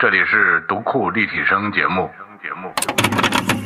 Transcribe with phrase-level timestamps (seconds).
[0.00, 2.08] 这里是读库立体声节目。
[2.42, 3.59] 节目。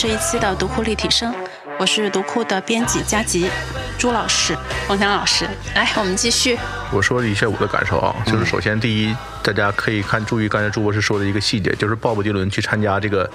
[0.00, 1.30] 这一期的读库立体声，
[1.78, 3.50] 我是读库的编辑佳吉，
[3.98, 4.56] 朱老师、
[4.88, 5.46] 冯强老师。
[5.74, 6.56] 来，我们继续。
[6.90, 13.30] 我说一下我的感受啊，就是首先第一，大家可以看注意刚才朱博士说的一个细节，就是鲍勃迪伦去参加这个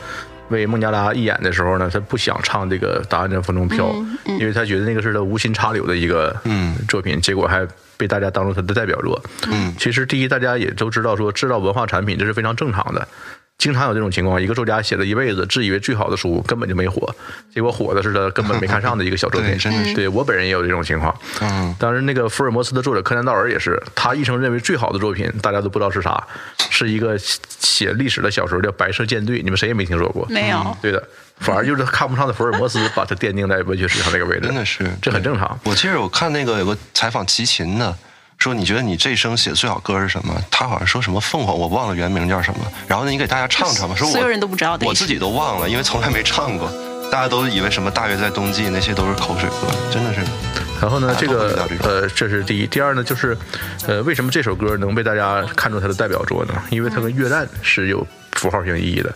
[0.50, 3.86] 为孟加拉义演的时候呢，他不想唱这个《答案在风中飘》，
[4.26, 6.36] 因为他觉得那个是他无心插柳的一个
[6.90, 7.64] 作品，结果还
[7.96, 9.22] 被大家当做他的代表作。
[9.52, 13.08] 嗯，其实第一，大家也都知道说制造文化产品这是非常正常的。
[13.58, 17.16] 经常有这种情况，一个作家写了一辈子，自以为最好的书根本就没火，
[17.54, 19.58] 结果火的是他根本没看上的一个小作品。
[19.96, 21.16] 对我本人也有这种情况。
[21.42, 26.22] 嗯，当然，那个福尔摩斯的作者柯南道尔也是，他一生认为最好的作品，大家都不知道是啥，
[26.70, 30.28] 是一个写历史的小说叫《白色舰队》，你们谁也没听说过。
[30.30, 31.02] 没有，对的，
[31.40, 35.58] 反而就是看不上的福尔摩斯，把他奠定在文学史上这个位置，真的是这很正常。
[35.64, 37.98] 我记得我看那个有个采访齐秦的，
[38.46, 40.40] 说你觉得你这一生写的最好歌是什么？
[40.52, 42.60] 他好像说什么凤凰，我忘了原名叫什么。
[42.88, 43.96] 然后呢，你给大家唱唱吧。
[43.96, 46.72] 说我所有人都不知道的我自己都忘了，因为从来没唱过。
[47.12, 50.20] 大家都以为什么大约在冬季，那些都是口水歌，真的是。
[50.80, 52.68] 然后呢，这个呃，这是第一。
[52.68, 53.36] 第二呢，就是
[53.88, 56.54] 呃，为什么这首歌能被大家看作它的代表作呢？
[56.70, 59.12] 因为它跟越战是有符号性意义的。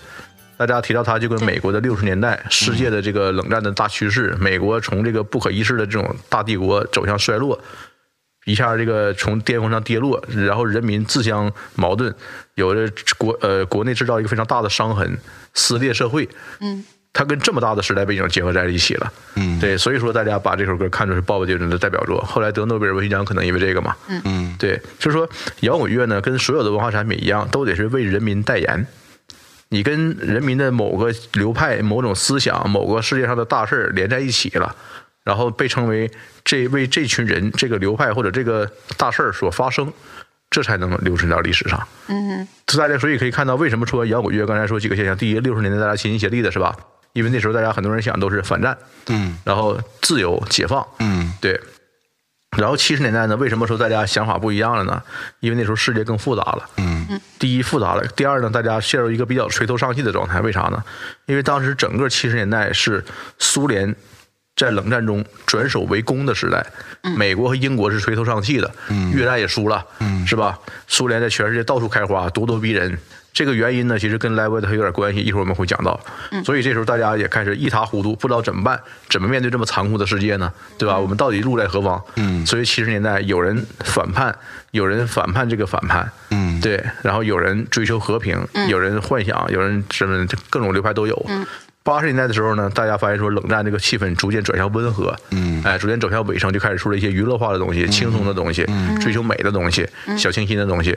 [0.58, 7.58] 大家提到它，就跟美国的六十年代世界的这个冷战的大趋势，美国从这个不可一世的这种大帝国走向衰落，
[8.46, 12.14] 一下这个从巅峰上跌落，然后人民自相矛盾，
[12.56, 15.18] 有的国呃国内制造一个非常大的伤痕，
[15.54, 16.28] 撕裂社会。
[16.60, 16.84] 嗯，
[17.14, 19.12] 它跟这么大的时代背景结合在一起了。
[19.36, 22.20] 嗯对，所以说大家把这首歌看作是鲍勃迪伦的代表作。
[22.22, 23.96] 后来得诺贝尔文学奖可能因为这个嘛。
[24.08, 25.30] 嗯，对，就是说
[25.62, 28.88] 摇滚乐呢，跟所有的文化产品一样，都得是为人民代言。
[29.72, 34.76] 你跟人民的某个流派、某种思想、某个世界上的大事儿连在一起了，
[35.30, 36.10] 然后被称为
[36.44, 38.68] 这为这群人、这个流派或者这个
[38.98, 39.94] 大事儿所发生，
[40.50, 41.88] 这才能留存到历史上。
[42.08, 44.44] 嗯，大家所以可以看到，为什么说摇滚乐？
[44.48, 46.76] 刚才说几个现象，第一，六十年代大家齐心协力的是吧？
[47.14, 48.76] 因为那时候大家很多人想都是反战，
[49.10, 51.62] 嗯然后自由解放，嗯对。
[52.58, 55.04] 然后七十年代呢，为什么说大家想法不一样了呢？
[55.42, 56.68] 因为那时候世界更复杂了。
[56.78, 60.42] 嗯第一复杂了，第二呢，大家陷入一个比较垂头丧气的状态。
[60.42, 60.84] 为啥呢？
[61.28, 63.06] 因为当时整个七十年代是
[63.38, 63.96] 苏联
[64.59, 66.66] 在冷战中转守为攻的时代，
[67.16, 68.70] 美国和英国是垂头丧气的，
[69.14, 69.86] 越战也输了，
[70.28, 70.59] 是吧？
[70.86, 73.00] 苏联在全世界到处开花，咄咄逼人。
[73.31, 75.98] 这个原因呢，其实跟莱维特有点关系，一会儿我们会讲到。
[76.44, 78.78] 所以这时候大家也开始一塌糊涂，不知道怎么办，
[79.08, 80.52] 怎么面对这么残酷的世界呢？
[80.78, 80.98] 对吧？
[80.98, 82.03] 我们到底路在何方？
[82.18, 84.36] 嗯所以七十年代有人反叛，
[84.72, 88.36] 有人反叛这个反叛，嗯对，然后有人追求和平，
[88.68, 91.25] 有人幻想，有人什么各种流派都有。
[91.90, 98.63] 八十年代的时候呢，大家发现说冷战这个气氛逐渐转向温和，嗯哎，逐渐走向尾声，就开始出了一些娱乐化的东西、轻松的东西、
[99.02, 100.96] 追求美的东西、小清新的东西。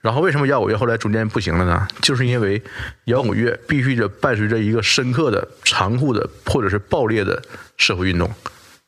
[0.00, 1.86] 然后为什么摇滚乐后来逐渐不行了呢？
[2.00, 2.62] 就是因为
[3.04, 7.42] 摇滚乐必须得伴随着一个深刻的、残酷的或者是暴烈的
[7.76, 8.32] 社会运动、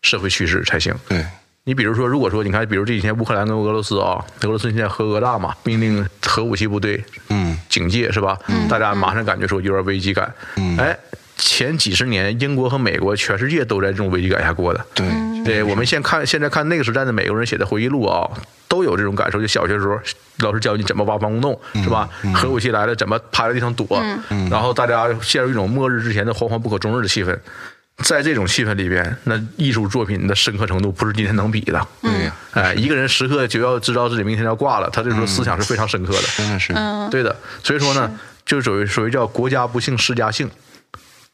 [0.00, 0.94] 社会趋势才行。
[1.06, 1.22] 对，
[1.64, 8.38] 你比如说，如果说你看，比如这几天乌克兰跟俄罗斯啊，俄罗斯现在核讹诈嘛，命令核武器部队嗯警戒是吧？
[8.70, 10.32] 大家马上感觉说有点危机感。
[10.56, 10.98] 嗯哎，
[11.42, 14.86] 前几十年，英国和美国，全世界都在这种危机感下过的。
[14.94, 15.06] 对，
[15.44, 18.30] 对，我们现看现在看那个时代的美国人写的回忆录啊，
[18.68, 19.40] 都有这种感受。
[19.40, 19.98] 就小学时候，
[20.38, 22.08] 老师教你怎么挖防空洞，是吧？
[22.32, 23.86] 核武器来了，怎么趴在地上躲，
[24.48, 27.36] 然后大家陷入一种末日之前的惶惶不可终日的气氛。
[28.04, 31.86] 在这种气氛里边，那艺术作品的深刻程度不是今天能比的。
[32.00, 36.22] 对呀，哎，一个人时刻就要知道自己明天要挂了，他这时候思想是非常深刻的。
[36.36, 36.72] 真的是，
[37.10, 38.10] 对的，所以说呢，
[38.46, 40.48] 就是属于属于叫国家不幸世家幸，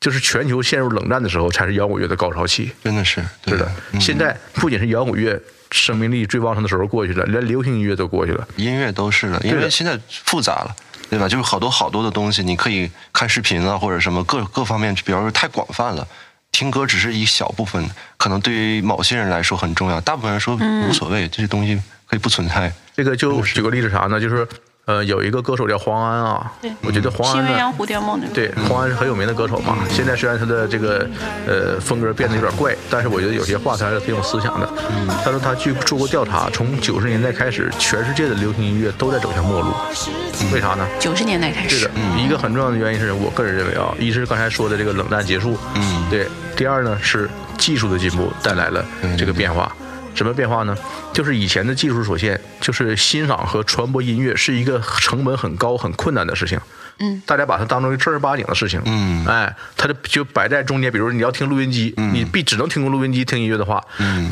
[0.00, 2.72] 就是全球陷入冷战的时候，才是摇滚乐的高潮期。
[2.82, 5.40] 真的是，对是的，现在不仅是摇滚乐
[5.70, 8.46] 生命力最旺盛的时候过去了，连流行音乐都过去了。
[8.56, 10.74] 音乐都是的，因为现在复杂了。
[11.10, 11.26] 对吧？
[11.26, 16.06] 就是好多好多的东西，你可以看视频啊，或者什么各各方面，比方说太广泛了。
[16.52, 17.82] 听歌只是一小部分，
[18.18, 20.54] 可能对于某些人来说很重要，大部分人说
[20.86, 22.70] 无所谓，这些东西可以不存在。
[22.94, 24.20] 这个就举个例子啥呢？
[24.20, 24.46] 就是
[24.88, 27.76] 呃，有一个歌手叫黄安啊对，我觉得黄安呢新鸳鸯。
[27.76, 28.18] 蝴蝶梦。
[28.32, 29.76] 对，黄安是很有名的歌手嘛。
[29.90, 31.06] 现在虽然他的这个
[31.46, 34.66] 呃风格变得有点怪，但是我觉得有些话他还是挺有思想的。
[35.22, 39.68] 他说他去做过调查，从九十年代开始，全世界的流行音乐都在走向末路。
[40.54, 40.88] 为啥呢？
[40.98, 46.24] 九十年代开始是的，，一个很重要的原因是我个人认为啊，一是刚才说的这个冷战结束，嗯对；
[46.56, 48.82] 第二呢是技术的进步带来了
[49.18, 49.70] 这个变化。
[50.18, 50.76] 什么变化呢？
[51.12, 56.58] 就是以前的技术所限，就是欣赏和传播音乐是一个成本很高、很困难的事情。
[57.00, 58.82] 嗯，大家把它当成一个正儿八经的事情。
[58.84, 60.90] 嗯哎，它就就摆在中间。
[60.90, 63.80] 比如你要听录音机，你必只能听过录音机听音乐的话，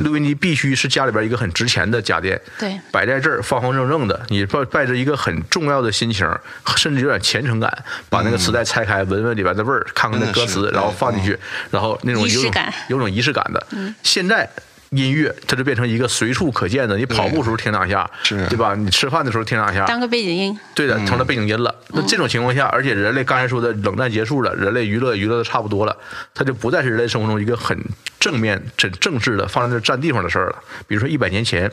[0.03, 2.41] 录音机必须是家里边一个很值钱的家电。
[2.59, 6.29] 对摆在这儿方方正正的，你抱带着一个很重要的心情，
[6.77, 11.39] 甚至有点虔诚感，把那个磁带拆开，闻闻里边的味儿，看看那歌词，然后放进去，
[11.71, 13.65] 然后那种有种仪式感有种仪式感的。
[13.71, 14.51] 嗯现在。
[14.91, 18.75] 音乐它就变成一个随处可见的，你跑步时候听两下，是对吧？
[18.75, 20.59] 你吃饭的时候听两下，当个背景音。
[20.75, 21.75] 对的，成了背景音了。
[21.89, 25.97] 那这种情况下，而且人类刚才说的冷战结束了，人类娱乐娱乐的差不多了，
[26.35, 27.79] 它就不再是人类生活中一个很
[28.21, 30.57] 正面、很正式的放在那占地方的事儿了。
[30.87, 31.71] 比如说一百年前，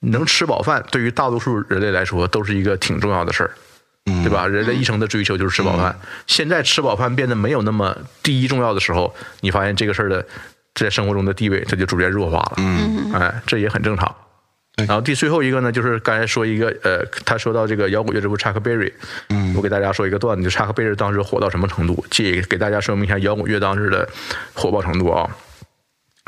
[0.00, 3.50] 能吃饱饭，对于大多数人类来说都是一个挺重要的事儿。
[4.24, 4.48] 对吧？
[4.48, 5.96] 人类一生的追求就是吃饱饭。
[6.26, 10.26] 现在吃饱饭变得没有那么第一重要的时候，你发现这个事儿的
[10.74, 12.54] 在生活中的地位，它就逐渐弱化了。
[12.58, 14.14] 嗯，哎，这也很正常。
[14.76, 18.90] 然后第最后一个呢，就是刚才说一个呃，他说到这个摇滚乐之父查克贝瑞，
[19.28, 24.08] 嗯，我给大家说一个段子，就查克贝瑞当时火到什么程度，这给大家说明一下摇滚乐当时的
[24.54, 25.28] 火爆程度啊。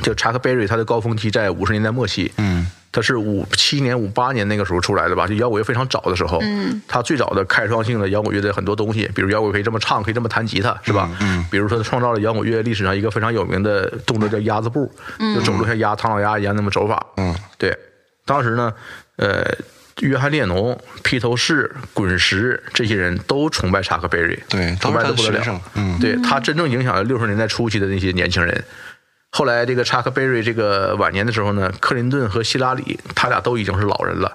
[0.03, 6.39] 就查克贝瑞他的高峰期在五十年代末期，嗯，他是五七年、五八年那个时候出来的吧，就摇滚乐非常早的时候。
[6.43, 11.11] 嗯，他最早的开创性的摇滚乐的很多东西，比如摇滚可以这么唱，可以这么弹吉他，是吧？
[11.23, 14.93] 嗯，比如说他创造了摇滚乐历史上一个非常有名的动作叫鸭子步，
[15.35, 17.03] 就走路像鸭唐老鸭一样那么走法。
[17.17, 17.75] 嗯，对，
[18.27, 18.71] 当时呢，
[19.17, 19.43] 呃，
[20.01, 25.61] 约翰列侬、披头士、滚石这些人都崇拜查克贝瑞，对崇拜的不得了。
[25.77, 28.63] 嗯对他真正影响了六十年代初期的那些年轻人。
[29.35, 34.31] 后来这个查克贝瑞这个晚年的时候呢，克林顿和希拉里他俩都已经是老人了，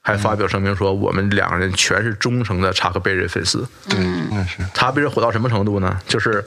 [0.00, 3.68] 还发表声明说我们两个人全是忠诚的查克贝瑞粉丝。
[3.88, 3.98] 对，
[4.30, 6.00] 那是，他贝瑞火到什么程度呢？
[6.08, 6.42] 就是，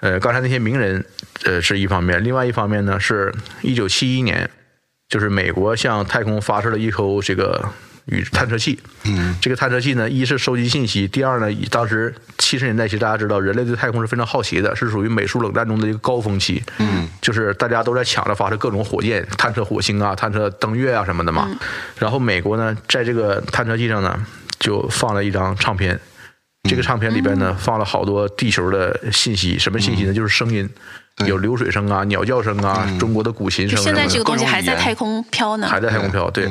[0.00, 1.04] 呃，刚才那些名人，
[1.44, 3.30] 呃，是一方面，另外一方面呢，是
[3.60, 4.50] 一九七一年，
[5.10, 7.62] 就是美国向太空发射了一艘这个
[8.08, 8.78] 宇探测器。
[9.04, 16.62] 嗯，这个探测器呢，一是收集信息，第二呢，以当时七十年代，其实大家知道，人类对太空是非常好奇的，是属于美苏冷战中的一个高峰期。
[16.78, 21.48] 嗯，就是大家都在抢着发射各种火箭，探测火星啊，探测登月啊什么的嘛。
[21.98, 24.18] 然后美国呢，在这个探测器上呢，
[24.58, 25.98] 就放了一张唱片。
[26.68, 30.12] 这个唱片里边呢，放了好多地球的信息，什么信息呢？
[30.12, 34.00] 就是声音，对有流水声啊、鸟叫声啊、中国的古琴声什么的。
[34.00, 35.68] 现在这个东西还在太空飘呢。
[35.68, 36.48] 还在太空飘，对。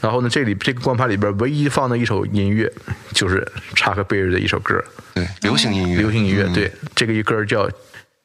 [0.00, 2.70] 然后呢，这里这个光盘里边唯一放的一首音乐，
[3.12, 4.82] 就是查克贝尔的一首歌，
[5.14, 6.44] 对，流行音乐，流行音乐。
[6.46, 7.68] 嗯对，这个一歌叫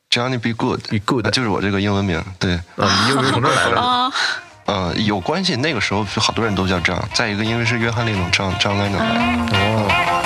[0.10, 3.80] ，Johnny Be Good，Be Good 啊就是我这个英文名，对，啊，你又是从这儿来的。
[3.80, 4.12] 啊，
[4.66, 5.56] 呃，有关系。
[5.56, 7.10] 那个时候就好多人都叫这样。
[7.14, 10.24] 再一个，因为是约翰列侬张张莱农的，哦，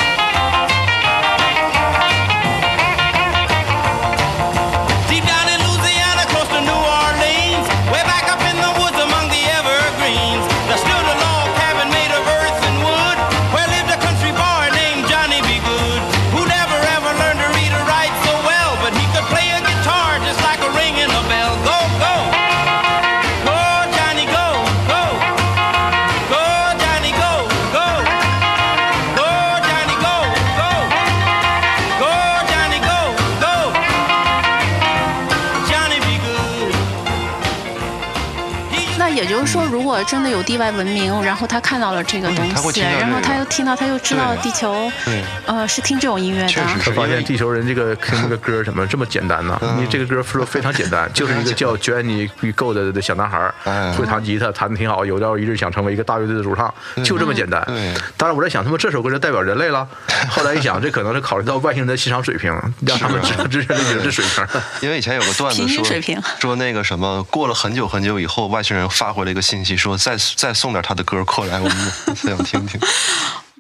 [39.39, 46.48] 能说，如果真的有地外文明，然后他看到了这个东西，嗯然后他又听到，他又知道地球，对呃，是听这种音乐的。
[46.48, 49.58] 确实是他发现地球人这个听这个歌怎么这么简单呢？
[49.63, 56.72] 嗯你这个歌说非常简单， 就是一个叫 Jenny Gold 的小男孩哎，会弹吉他，弹的挺好，有朝一日想成为一个大乐队的主唱，
[57.03, 57.63] 就这么简单。
[57.65, 59.88] 对当然我在想，他妈这首歌就代表人类了。
[60.29, 62.53] 后来一想，这可能是考虑到外星人的欣赏水平，
[62.86, 64.46] 让他们知道知道这这水平。
[64.81, 72.79] 因为以前有个段子说水平说那个什么，过了很久很久以后，外星人发回了一个信息，说再再送点他的歌过来，我们 想听听。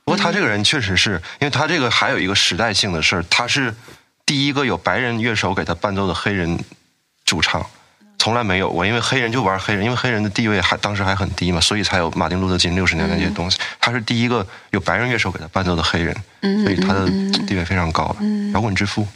[0.05, 3.73] 不过他这个人确实是因为他这个还有一个时代性的事儿，他是
[4.25, 6.59] 第一个有白人乐手给他伴奏的黑人
[7.25, 7.65] 主唱。
[8.21, 13.57] 从来没有过，因为黑人就玩黑人，因为黑人的地位还当时还很低嘛，所以才有马丁路德金六十年代这些东西。
[13.79, 17.05] 他是第一个有白人乐手给他伴奏的黑人，所以他的
[17.47, 18.17] 地位非常高了，
[18.53, 19.07] 摇滚之父。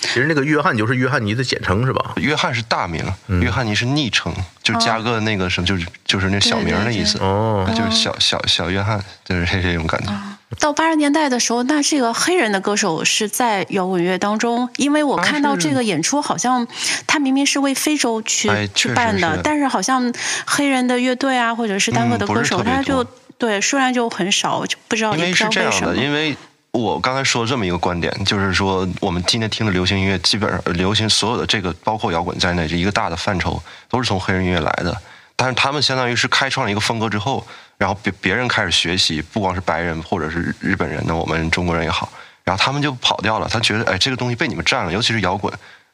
[0.00, 2.12] 其实那个约翰就是约翰尼的简称是吧？
[2.16, 3.04] 约翰是大名，
[3.40, 7.18] 约翰尼是昵称，就加个那个什么，就是就是那小名的意思。
[7.18, 10.10] 哦就是小小小约翰，就是这这种感觉。
[10.58, 16.66] 到八十年代的时候，那这个黑人的歌手是在摇滚乐当中，因为我看到这个演出，好像
[17.06, 20.12] 他明明是为非洲去、哎去办的，是但是好像
[20.46, 23.04] 黑人的乐队啊，或者是单个的歌手，他就
[23.38, 26.04] 对数量就很少，就不知道因为也不知道是这样的，为什么。
[26.04, 26.36] 因为
[26.72, 34.96] 我刚才说这么一个观点，就是说我们今天听的流行音乐，基本上流行所有的这个，包括摇滚在内，这一个大的范畴，都是从黑人音乐来的。
[35.34, 37.46] 但是他们相当于是开创了一个风格之后，
[37.76, 42.12] 然后别别人开始学习，不光是白人或者是日本人，那我们中国人也好，
[42.44, 43.48] 然后他们就跑掉了。
[43.48, 45.52] 他觉得，哎，这个东西被你们占了，尤其是摇滚。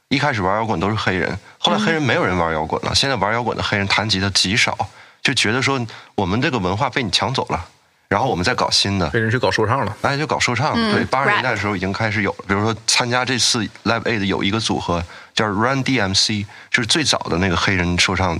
[0.09, 2.95] 一开始玩摇滚都是黑人，后来黑人没有人玩摇滚了。
[2.95, 4.77] 现在玩摇滚的黑人弹吉他极少，
[5.23, 7.67] 就觉得说我们这个文化被你抢走了，
[8.09, 9.09] 然后我们再搞新的。
[9.11, 9.97] 被人去搞说唱了。
[10.03, 12.45] 哎，就搞说唱，嗯对，八十年代的时候已经开始有了。
[12.47, 15.03] 比如说参加这次 Live Aid 有一个组合
[15.35, 18.39] 叫 Run DMC，就是最早的那个黑人说唱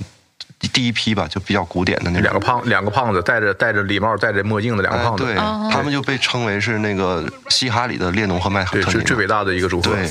[0.59, 9.01] 第第一批吧，就比较古典的那种两个胖两个胖子戴着戴着礼帽戴着墨镜的两个哎，胖子，对，哦他们就被称为是那个嘻哈里的列侬和麦克对，特尼嘛。
[9.01, 9.91] 是最伟大的一个组合。
[9.91, 10.11] 对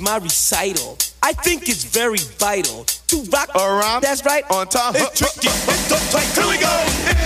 [0.00, 0.98] is my recital.
[1.22, 4.02] I think it's very vital to rock around.
[4.02, 4.44] That's right.
[4.50, 4.94] On time.
[4.96, 5.48] It's tricky.
[5.48, 6.36] It's uptight.
[6.36, 6.72] Here we go.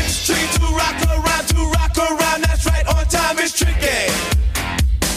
[0.03, 2.43] It's tricky to rock around, to rock around.
[2.43, 2.87] That's right.
[2.89, 3.39] On time.
[3.39, 4.11] It's tricky.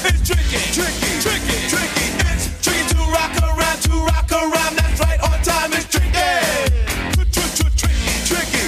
[0.05, 0.59] It's tricky.
[0.73, 1.11] Tricky.
[1.21, 1.57] Tricky.
[1.69, 2.07] Tricky.
[2.29, 4.77] It's tricky to rock around, to rock around.
[4.77, 5.19] That's right.
[5.21, 5.73] On time.
[5.73, 6.11] It's tricky.
[7.25, 7.63] Tricky.
[8.25, 8.63] Tricky.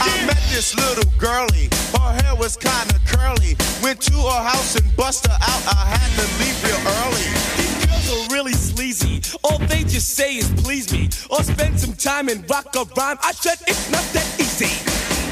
[0.00, 1.68] I met this little girlie.
[2.06, 3.56] Her hair was kinda curly.
[3.82, 5.62] Went to her house and bust her out.
[5.66, 7.26] I had to leave real early.
[7.58, 9.20] These girls are really sleazy.
[9.42, 11.08] All they just say is please me.
[11.28, 13.18] Or spend some time and rock a rhyme.
[13.22, 14.70] I said it's not that easy.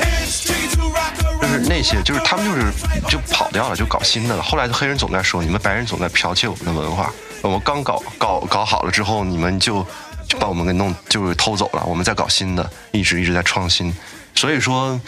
[0.03, 1.69] It's tricky to rock 但是 around.
[1.69, 2.73] 那些就是他们就是
[3.09, 4.43] 就跑掉了，就搞新的了。
[4.43, 7.13] 后来的黑人总在说，你们白人总在剽窃我们的文化。
[7.41, 9.87] 我们刚搞搞搞好了之后，你们就
[10.27, 11.85] 就把我们给弄就是偷走了。
[11.85, 13.95] 我们在搞新的，一直一直在创新。
[14.35, 15.01] 所以说，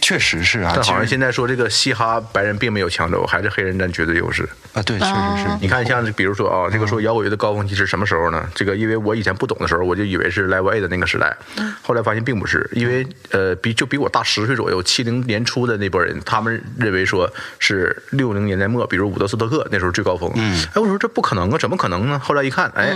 [0.00, 0.72] 确实是啊。
[0.74, 4.48] 但好像现在说这个嘻哈白人并没有抢走，还是黑人占绝对优势。
[4.72, 5.48] 啊，对，确实是。
[5.48, 8.46] 哦你看，像比如说啊，这个说摇滚乐的高峰期是什么时候呢？
[8.54, 11.36] 这个因为我以前不懂的时候，我就以为是 Live A 的那个时代，
[11.82, 20.30] 后来发现并不是，因为呃，比就比我大十岁左右，七零年初的那波人，他们认为说是六零年代末，比如伍德斯托克那时候最高峰。
[20.34, 22.18] 嗯，哎，我说这不可能啊，怎么可能呢？
[22.18, 22.94] 后来一看，哎。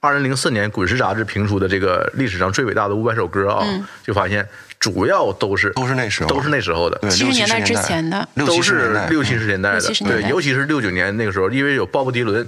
[0.00, 3.66] 二零零四年，《滚石》杂志评出的这个历史上最伟大的五百首歌啊，
[4.04, 4.48] 就发现
[4.78, 6.28] 主要都是都是那时候。
[6.28, 8.28] 都是那时候的，对，70六七年代十年之前的。
[8.36, 9.72] 都是六七十年代。
[9.72, 12.46] 的，对，尤其是六九年那个时候，因为有鲍勃迪伦，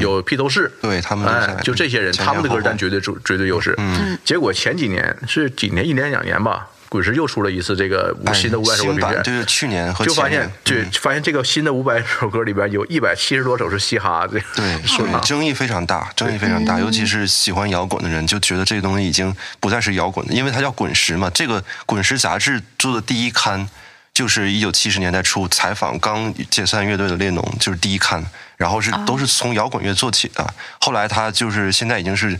[0.00, 3.74] 有披头士，对他们，哎就这些人，他们的歌占绝对主绝对优势。
[3.78, 21.30] 嗯，结果前几年是几年，一年两年吧，滚石又出了一次这个哎新的五百首歌新版，评选，就是去年和就发前年现，对，发现这个新的五百首歌里边有一百七十多首是嘻哈，的对，所以争议非常大，争议非常大，尤其是喜欢摇滚的人就觉得这个东西已经不再是摇滚的，因为它叫滚石嘛。
[21.32, 23.68] 这个滚石杂志做的第一刊
[24.12, 28.24] 就是一九七十年代初采访刚解散乐队的列侬，就是第一刊，
[28.56, 30.44] 然后是都是从摇滚乐做起的。
[30.80, 32.38] 后来他就是现在已经是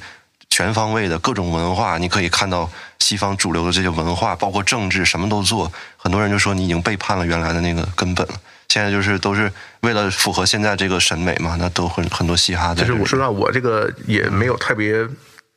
[0.61, 5.73] 全方位的各种文化，你可以看到西方主流的这些文化，包括政治，什么都做。
[5.97, 8.35] 很多人就说你已经背叛了原来的那个根本了。
[8.69, 9.50] 现在就是都是
[9.81, 12.88] 为了符合现在这个审美嘛，那都很很多嘻哈在这里。
[12.88, 15.02] 就是我说实话，我这个也没有特别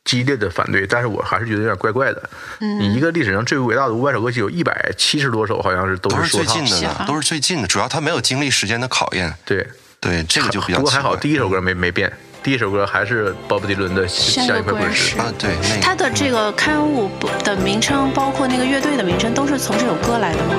[0.06, 2.30] 激烈的反对，但是我还是觉得有点怪怪的。
[2.60, 6.80] 你一个历史上最伟大的五百首歌曲，有一百七十多首，好像是都都是说唱最近。
[6.80, 9.34] 的呢，都是最近的，主要他没有经历时间的考验。
[9.44, 9.68] 对，
[10.00, 12.10] 对，这个就比较不过还好，第一首歌没没变，
[12.44, 15.16] 第一首歌还是鲍勃迪伦的《山下一块滚河滚石石》。
[15.18, 17.08] 啊，对，那它个的这个刊物
[17.42, 20.54] 的名称，包括那个乐队的名称，都是从这首歌来的吗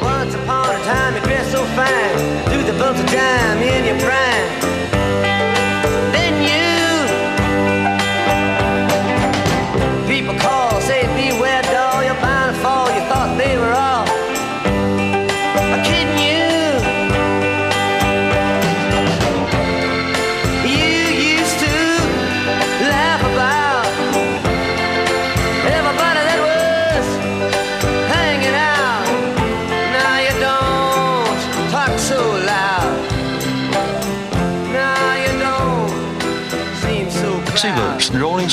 [0.00, 2.14] ？Once upon a time, you dressed so fine,
[2.46, 4.33] do the bumps of time in your prime.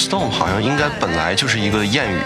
[0.02, 2.20] Stone 好像应该本来就是一个谚语，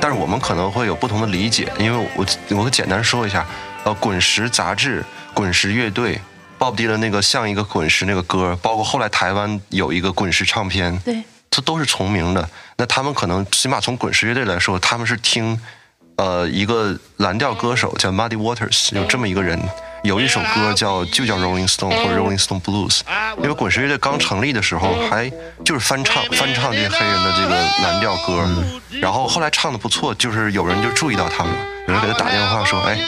[0.00, 2.24] 但是我们可能会有不同的理解，因为我
[2.56, 3.44] 我会简单说一下，
[3.82, 6.20] 呃，滚石杂志、滚石乐队。
[6.58, 12.48] 鲍勃迪伦那个像一个滚石那个歌，包括后来台湾有一个滚石唱片，对，这都是重名的。
[12.76, 15.60] 那他们可能起码从滚石乐队来说，他们是听，
[16.16, 19.60] 呃，一个蓝调歌手叫 Muddy Waters，有这么一个人，
[20.02, 23.00] 有一首歌叫就叫 Rolling Stone 或者 Rolling Stone Blues。
[23.38, 25.30] 因为滚石乐队刚成立的时候，还
[25.64, 28.48] 就是翻唱翻唱这些黑人的这个蓝调歌，
[29.00, 32.98] 然后后来唱的不错，就是有人就注意到他们了，有人给他打电话说，哎，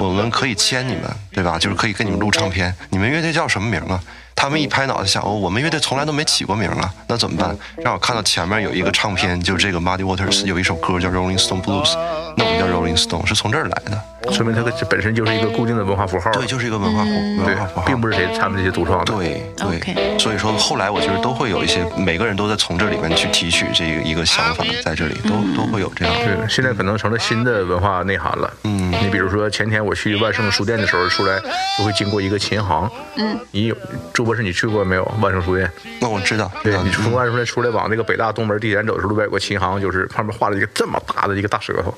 [0.00, 1.58] 我们可以签你们，对吧？
[1.58, 4.00] 就是可以跟你们录唱片，你们乐队叫什么名啊？
[4.34, 7.56] 他们一拍脑袋想，哦，我们乐队从来都没起过名啊，那怎么办？
[7.78, 11.94] 让我看到前面有一个唱片，就是这个 Muddy Waters 有一首歌叫 Rolling Stone Blues，
[12.36, 14.00] 那我们叫 Rolling Stone 是从这儿来的。
[14.32, 16.30] 说明它这本身就是一个固定的文化符号。
[16.32, 17.10] 对，就是一个文化符
[17.44, 19.12] 文化符号，，并不是谁他们这些独创的。
[19.14, 26.14] 对对所以说后来我觉得都会有一些，每个人都在从这里面去提取这个一个想法，在这里都都会有这样。
[26.24, 28.52] 对，现在可能成了新的文化内涵了。
[28.64, 31.38] 嗯你比如说前天我去万盛书店的时候，出来
[31.78, 32.90] 就会经过一个琴行。
[33.16, 33.76] 嗯，你有
[34.12, 35.04] 朱博士，你去过没有？
[35.20, 35.70] 万盛书店？
[36.00, 41.94] 那我知道，对嗯你从万盛书店出来往那个北大东门地铁站走的时候，路边有个琴行，就是旁边画了一个这么大的一个大舌头，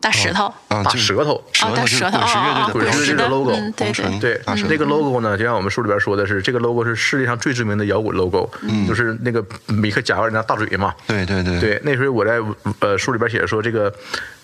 [0.00, 1.34] 大石头，啊，大舌头。
[1.34, 4.40] 哦大舌头就是舌头滚石乐队的 logo 嗯对对红唇对。
[4.44, 8.48] 大舌，头这个 logo 呢，就像我们书里边说的是，这个 logo 是世界上最知名的摇滚 logo，
[8.86, 10.94] 就是那个米克贾维尔那大嘴嘛。
[11.06, 11.58] 对对对。
[11.58, 12.38] 对，那时候我在
[12.80, 13.92] 呃书里边写说，这个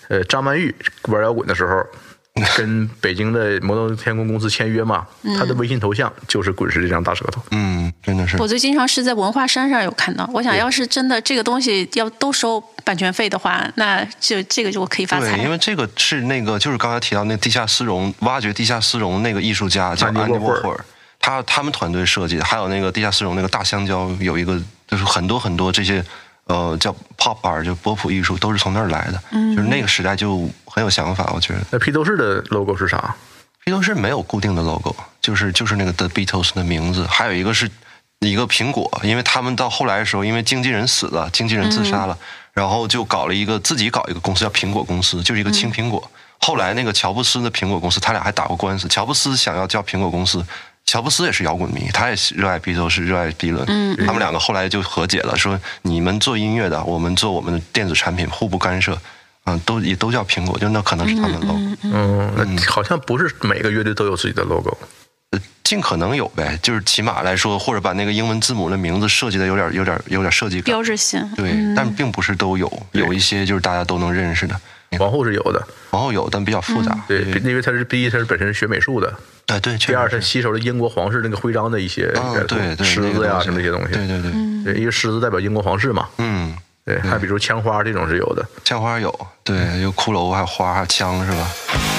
[0.09, 1.85] 呃张曼玉玩摇滚的时候，
[2.57, 7.41] 跟北京的摩登天空公司签约嘛，他的微信头像就是滚石这张大舌头。
[7.51, 10.29] 嗯，真的是我最经常是在文化山上有看到。
[10.33, 15.49] 我想要是真的这个东西要都收版权费的话，那就这个就我可以发财对，因。
[15.49, 20.85] 为这个是那个就是刚才提到那地下丝绒挖掘地下丝绒那个艺术家叫安迪安迪沃霍尔沃霍尔，
[21.21, 26.03] 他他们团队设计的，还有那个地下丝绒那个大香蕉有一个就是很多很多这些
[26.45, 31.59] 呃叫 pop art 就波普艺术都是从那儿来的，嗯就是那个时代就很有想法，我觉得。
[31.71, 33.15] 那披头士的 logo 是啥？
[33.63, 37.69] 披头士没有固定的 logo，就是就是那个 The Beatles 的名字，还有一个是
[38.19, 42.15] 一个苹果，因为他们到后来的时候，因为经纪人死了，经纪人自杀了，
[42.53, 46.11] 然后就搞了一个自己搞一个公司叫苹果公司，就是一个青苹果。
[46.39, 50.45] 后来那个乔布斯的苹果公司，他俩还打过官司，乔布斯想要叫苹果公司。
[50.85, 53.65] 乔布斯也是摇滚迷，他也是热爱披头士，热爱比伦。
[53.67, 58.97] 嗯，他们两个后来就和解了，说你们做音乐的，我们做我们的电子产品，互不干涉。
[59.45, 61.59] 嗯，都也都叫苹果，就那可能是他们的 logo。
[61.83, 64.75] 嗯，那好像不是每个乐队都有自己的 logo。
[65.31, 70.65] 呃尽可能有呗，就是起码来说，或者把那个英文字母的名字设计的有点、有点、有点设计感。
[70.65, 74.59] 标志性，对，但并不是都有，有一些就是大家都能认识的。
[74.97, 76.97] 皇后是有的，皇后有，但比较复杂。
[77.07, 79.07] 对，因为她是第一，她是本身是学美术的；
[79.47, 80.19] 哎对，第二，是。
[80.21, 83.93] 吸收了英国皇室那个徽章的一些嗯，元素对对，狮子呀那个什么这些东西。
[83.93, 86.07] 对对对，对，一个狮子代表英国皇室嘛。
[86.17, 88.45] 嗯，对，还比如枪花这种是有的。
[88.63, 91.94] 枪花有，对，有骷髅，还有花，还有枪，是吧？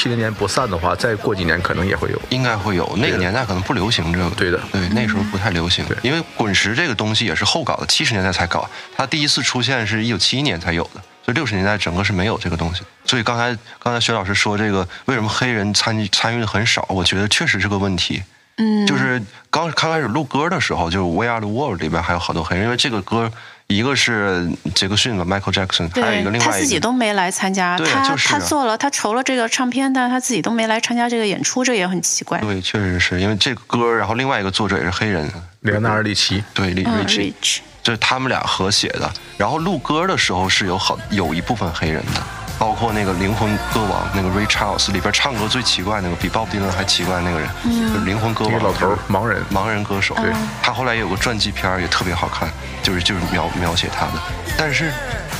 [0.00, 2.22] 七零年不散的话，再过几年可能也会有。
[2.30, 4.30] 应该会有，那个年代可能不流行这个。
[4.30, 5.94] 对的对，那时候不太流行对。
[6.00, 12.82] 因为滚石这个东西也是后搞的，七十年代才搞，它第一次出现是一九七一年才有的，所以六十年代整个是没有这个东西。
[13.04, 18.22] 所以刚才刚才薛老师说这个为什么黑人参与参与的很少，我觉得确实是个问题。
[18.56, 23.30] 嗯，就是刚刚开始录歌的时候，就是《We Are the World》里边还有好多黑人，因为这个歌
[23.70, 32.40] 一个是杰克逊吧，Michael Jackson，还有一个另外一个自己都没来参加，对他就是啊他做了，他筹了这个唱片，但他自己都没来参加这个演出，这也很奇怪。
[32.40, 35.24] 对，确实是因为这个歌，然后另外一个作者也是黑人，
[35.60, 37.32] 里安纳尔里奇，对，李嗯 Richie。
[37.32, 39.08] ，Rich，这是他们俩合写的。
[39.38, 42.22] 然后录歌的时候是有好有一部分黑人的，
[42.60, 50.14] 包括那个灵魂歌王那个 Ray Charles 里边唱歌最奇怪那个，比鲍勃迪伦还奇怪那个人，就是灵魂歌王老头儿盲人盲人歌手。
[50.16, 50.30] 对，
[50.62, 52.46] 他后来也有个传记片也特别好看，
[52.82, 54.12] 就是就是描描写他的。
[54.58, 54.92] 但是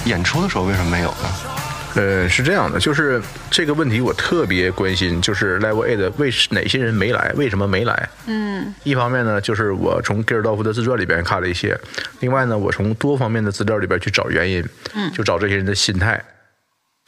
[0.07, 1.29] 演出的时候为什么没有呢？
[1.97, 8.09] 呃，是这样的，就是这个问题我特别关心，就是 Level A 的为哪些人没来，为什么没来？
[8.25, 11.79] 嗯，一方面呢，就是我从吉尔道夫的自传里边看了一些，
[12.21, 16.19] 另外呢，我从多方面的资料里边去找原因，嗯，就找这些人的心态。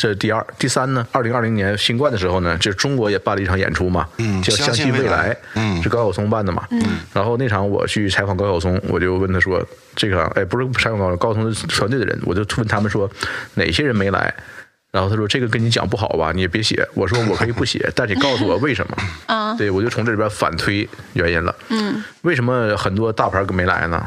[0.03, 1.07] 这是第二，第三呢？
[1.13, 5.81] 二零二零年新冠的时候呢，就中国也办了一场演出嘛，嗯叫《相信未来来》，嗯。
[5.81, 13.09] 是高晓松办的嘛，嗯，然后那场我去采访高晓松，我就问他说，这个哎不是采访高晓松，高晓松是团队的人，我就问他们说
[13.55, 14.35] 哪些人没来，
[14.91, 18.97] 然后他说这个跟你讲不好吧，你也别写，我说我可以不写， 但你告诉我为什么，
[19.33, 24.05] 啊，对我就从这里边反推原因了，嗯，为什么很多大牌没来呢？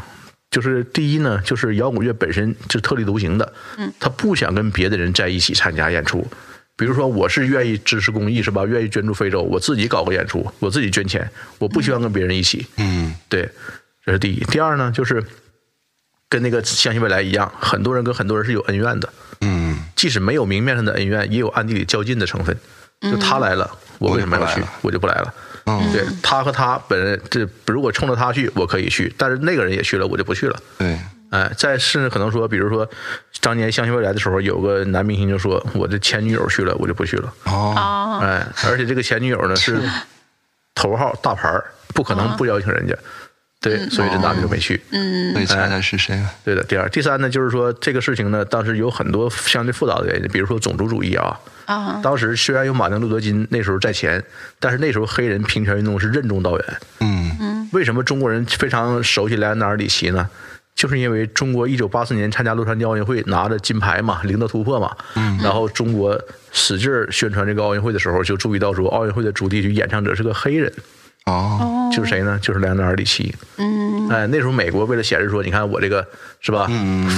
[0.56, 6.26] 就是第一呢，就是摇滚乐本身就是特立独行的，嗯，他不想跟别的人在一起参加演出。
[6.78, 8.64] 比如说，我是愿意支持公益，是吧？
[8.64, 12.66] 愿意捐助非洲，我自己搞个演出，我自己捐钱，我不希望跟别人一起。
[12.78, 13.50] 嗯对，
[14.06, 14.40] 这是第一。
[14.46, 15.22] 第二呢，就是
[16.30, 19.10] 跟那个相信未来一样，很多人跟很多人是有恩怨的，
[19.42, 22.58] 嗯即使没有明面上的恩怨，也有暗地里较劲的成分。
[23.02, 24.62] 就他来了，我为什么要去？
[24.82, 25.34] 我就不来了。
[25.66, 30.60] 嗯，对他和他本人，这如果冲着他去，我可以去；但是那个人也去了，我就不去了。
[30.78, 31.00] 对，
[31.32, 32.88] 哎，再甚至可能说，比如说
[33.42, 37.34] 当年《相信未来》的时候，有个男明星就说：“我的前女友去了，我就不去了。
[37.46, 39.82] 哦，啊，哎，而且这个前女友呢是
[40.76, 42.96] 头号大牌儿，不可能不邀请人家。
[43.70, 44.80] 对，所以这男的就没去。
[44.92, 46.32] 嗯那你猜猜是谁啊？
[46.44, 51.40] 对的，第二、第三呢，就是说这个事情呢，当时有很多相对复杂的原因，比如说种族主义啊。
[51.66, 54.24] 啊，当时虽然有马丁路德金那时候在前，
[54.60, 56.66] 但是那时候黑人平权运动是任重道远。
[57.00, 60.30] 嗯为什么中国人非常熟悉莱昂纳尔里奇呢？
[60.76, 70.72] 就是因为中国一九八四年参加洛杉矶奥运会拿着金牌嘛，零的突破嘛，嗯，然后中国使劲儿宣传这个奥运会的时候，就注意到说奥运会的主题曲演唱者是个黑人，
[71.26, 72.38] 哦，就是谁呢？
[72.40, 73.34] 就是莱昂纳尔里奇。
[73.58, 76.06] 嗯，哎，那时候美国为了显示说，你看我这个
[76.40, 76.68] 是吧，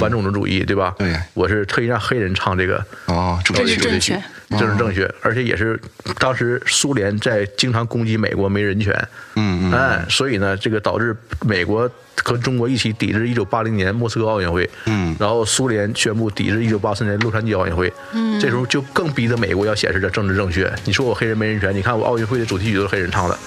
[0.00, 0.94] 反种族主义对吧？
[0.98, 1.14] 对。
[1.34, 3.74] 我是特意让黑人唱这个哦，主这题曲。
[3.74, 4.22] 是正确。
[4.58, 5.78] 政治正确，而且也是
[6.18, 8.94] 当时苏联在经常攻击美国没人权，
[9.34, 9.72] 嗯嗯。
[9.72, 11.86] 哎，所以呢，这个导致美国
[12.24, 15.14] 和中国一起抵制一九八零年莫斯科奥运会，嗯。
[15.20, 20.72] 然后苏联宣布抵制一九八四年洛杉矶奥运会，嗯，这时候就更逼得美国要显示着政治正确。
[20.86, 23.38] 你说我黑人没人权，你看我奥运会的主题曲都是黑人唱的，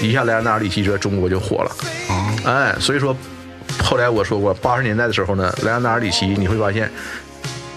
[0.00, 1.76] 一下莱昂纳尔里奇在中国就火了，
[2.08, 3.16] 哦，哎，所以说
[3.82, 6.90] 后来我说过，八十年代的时候呢，莱昂纳尔里奇你会发现，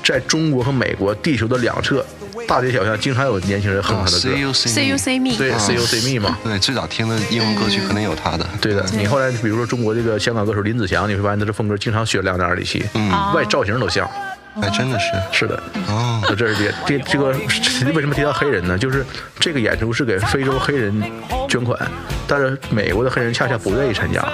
[0.03, 2.05] 在中国和美国地球的两侧，
[2.47, 4.29] 大街小巷经常有年轻人哼哦他的歌。
[4.29, 8.45] ，See you C U me，C me，对，C U C me 嘛，对，最早听的英文歌曲可能有他的。
[8.59, 8.83] 对的。
[8.91, 14.09] 你后来比如说中国这个香港歌手林子祥，你会发现他的风格经常学两点二里奇，嗯外造型都像。
[14.61, 15.05] 哎，真的是。
[15.31, 17.27] 是的，哦，这是这这这个
[17.93, 18.77] 为什么提到黑人呢？
[18.77, 19.05] 就是
[19.39, 21.01] 这个演出是给非洲黑人
[21.47, 21.79] 捐款，
[22.27, 24.27] 但是美国的黑人恰恰不愿意参加，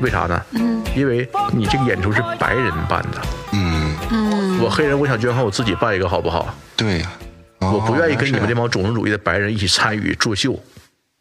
[0.00, 0.42] 为啥呢？
[0.52, 3.20] 嗯，因为你这个演出是白人办的，
[3.52, 6.54] 嗯，我黑人我想捐款，我自己办一个好不好？
[6.76, 7.12] 对呀。
[7.60, 10.56] 哦我不愿意跟你们这帮种族主义的白人一起参与作秀。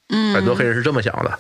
[0.10, 1.40] 嗯，很多黑人是这么想的。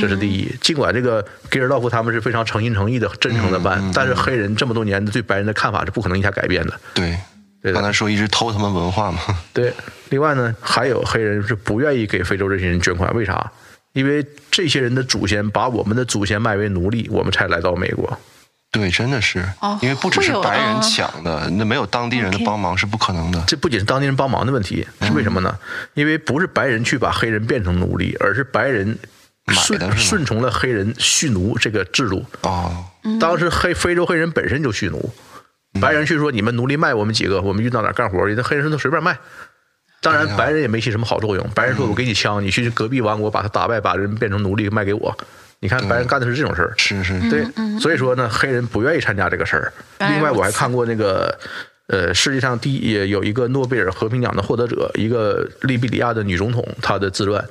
[0.00, 6.80] 这是第一，尽管这个给尔道夫他们是非常诚心诚意的、真诚的办，但是黑人这么多年对白人的看法是不可能一下改变的。
[6.94, 7.18] 对，
[7.60, 9.20] 对刚才说一直偷他们文化嘛。
[9.52, 9.74] 对，
[10.08, 13.52] 另外呢，还有黑人是不愿意给非洲这些人捐款，为啥？
[13.92, 18.18] 因为这些人的祖先把我们的祖先卖为奴隶，我们才来到美国。
[18.72, 23.44] 对，真的是哦，因为不只是白人啊抢的，那没有当地人的帮忙是不可能的。
[23.46, 25.56] 这不仅是当地人帮忙的问题，是为什么呢？
[25.92, 28.98] 因为不是白人去把黑人变成奴隶，而是白人
[29.52, 32.24] 顺顺从了黑人蓄奴这个制度。
[32.42, 32.84] 哦，
[33.20, 35.12] 当时黑非洲黑人本身就蓄奴，
[35.80, 38.34] 白人去说你们奴隶卖我们几个，我们运到哪儿干活去？
[38.34, 39.18] 那黑人说那随便卖。
[40.00, 41.50] 当然，白人也没起什么好作用。
[41.54, 45.16] 白人说：“我给你枪，你去隔壁王国把他打败，把人变成奴隶卖给我。”
[45.60, 46.74] 你看，白人干的是这种事儿。
[46.76, 47.42] 是是，对，
[47.80, 49.72] 所以说呢，黑人不愿意参加这个事儿。
[50.00, 51.34] 另外，我还看过那个，
[51.86, 57.42] 呃，世界上第一也有一个诺贝尔和平奖的获得者，一个利比里亚的女总统，她的自传，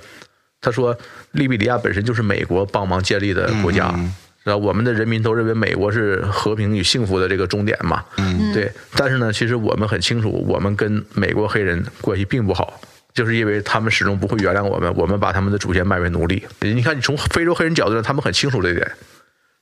[0.64, 0.98] 她说，
[1.34, 3.94] 利比里亚本身就是美国帮忙建立的国家。
[4.44, 8.70] 然后我们的人民都认为美国是和平与幸福的这个终点嘛，嗯，对。
[8.94, 12.82] 但是呢，其实我们很清楚，我们跟美国黑人关系并不好，
[13.14, 16.44] 就是因为他们始终不会原谅我们，我们把他们的祖先卖为奴隶。
[16.60, 18.92] 你看，你从非洲黑人角度上，他们很清楚这一点。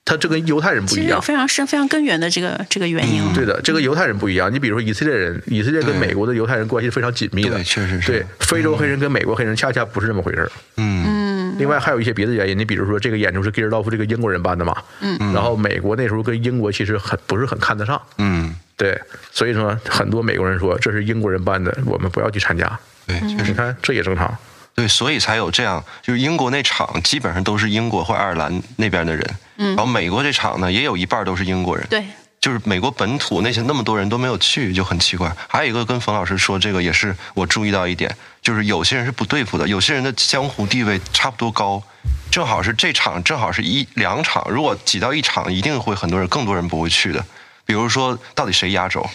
[0.03, 3.31] 他这跟犹太人不一样，其实有非常深、非常根源的这个这个原因。
[3.33, 4.51] 对的，这个犹太人不一样。
[4.51, 8.11] 你比如说以色列人，以色列跟美国的犹太人关系是非常紧密的，对确实是。
[8.11, 10.51] 对，非洲黑人跟美国黑人恰恰不是这么回事儿。
[10.77, 18.99] 嗯，另外还有一些别的原因，你比如说这个演出是基尔道夫这个英国人办的嘛，嗯，然后美国那时候跟英国其实很不是很看得上，嗯，对，
[19.31, 22.67] 所以说很多美国人说这是英国人办的，我们不要去参加。
[23.05, 23.51] 对，嗯确实。
[23.51, 24.35] 你看这也正常。
[24.73, 32.03] 对，所以才有这样，就是英国那场基本上都是英国或爱尔兰那边的人，嗯然后美国这场呢也有一半都是英国人，对，
[32.39, 35.31] 就是美国本土那些那么多人都没有去，就很奇怪。
[35.47, 41.81] 还有一个跟冯老师说，这个也是我注意到一点，就是有些人是不对付的，有些人的江湖地位差不多高，
[42.31, 47.23] 正好是这场正好是一两场，如果挤到一场，一定会很多人更多人不会去的。
[47.63, 49.07] 比如说，到底谁压轴？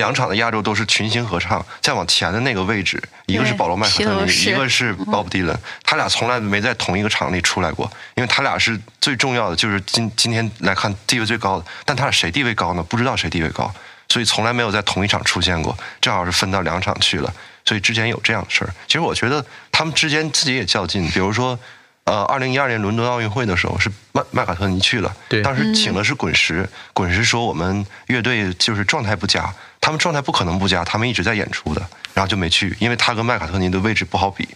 [0.00, 7.84] 两场的压轴都是群星合唱，再往前的那个位置，一个是保罗麦克特尼，一个是 Bob Dylan，他俩从来没在同一个场里出来过，
[8.14, 12.82] 因为他俩是最重要的，就是今今天来看地位最高的，但他俩谁地位高呢？
[12.82, 13.70] 不知道谁地位高，
[14.08, 17.30] 所以从来没有在同一场出现过，正好是分到两场去了，
[17.66, 18.72] 所以之前有这样的事儿。
[18.86, 21.58] 其实我觉得他们之间自己也较劲，比如说。
[22.04, 25.42] 呃，二零一二年伦敦奥运会的时候，是麦麦卡特尼去了，对。
[25.42, 31.80] 当时请的是滚石，滚石说我们乐队就是状态不佳，他们状态不可能不佳，他们一直在演出的，
[32.14, 34.48] 然后就没去，因为他跟麦卡特尼的位置不好比，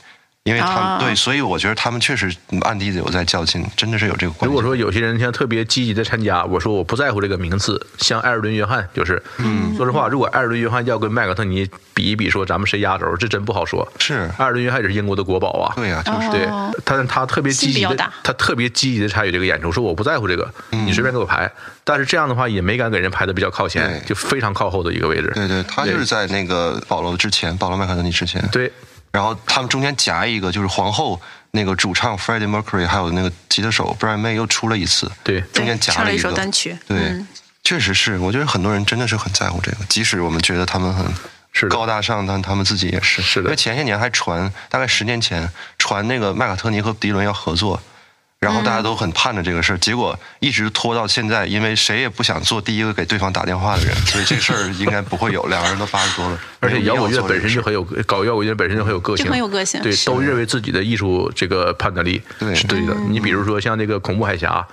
[0.44, 2.30] 因为他们、啊对，所以我觉得他们确实
[2.60, 4.46] 暗地里有在较劲，真的是有这个关系。
[4.46, 13.90] 如果说有些人像特别积极的参加，我说我不在乎这个名次，像艾尔顿·约翰就是，嗯，说实话，如果艾尔顿·约翰要跟麦克特尼比一比，说咱们谁压轴，这真不好说。
[13.98, 21.50] 是艾尔顿·约翰也是英国的国宝啊，对呀、就是、对哦，但他特别积极的他特别积极的参与这个演出，说我不在乎这个，你随便给我排。
[21.84, 25.32] 但是这样的话也没敢给人排的比较靠前，就非常靠后的一个位置。
[25.34, 28.70] 对对，他就是在那个保罗之前，保罗麦克特尼之前，对
[29.14, 31.20] 然后他们中间夹一个就是皇后
[31.52, 35.40] 那个主唱 Freddie Mercury，还有那个吉他手 Brian May 又出了一次，对。
[35.52, 37.28] 中间夹了一首单曲，对，嗯。
[37.62, 41.06] 确实是，我觉得很多人真的是很在乎这个，即使我们觉得他们很
[41.52, 43.22] 是高大上，但他们自己也是。
[43.22, 43.44] 是的。
[43.44, 45.48] 因为前些年还传，大概十年前
[45.78, 47.80] 传那个麦卡特尼和迪伦要合作，
[48.44, 55.42] 然后大家都很盼着这个事儿，结果一直拖到现在，因为谁也不想做第一个给对方打电话的人，所以这事儿应该不会有。
[55.46, 62.94] 两个人都八十多了， 而且摇滚乐本身就很有搞摇滚乐本身就很有个性，就很有个性对，都认为自己的艺术这个判断力对是对的。
[63.08, 64.66] 你比如说像那个恐怖海峡。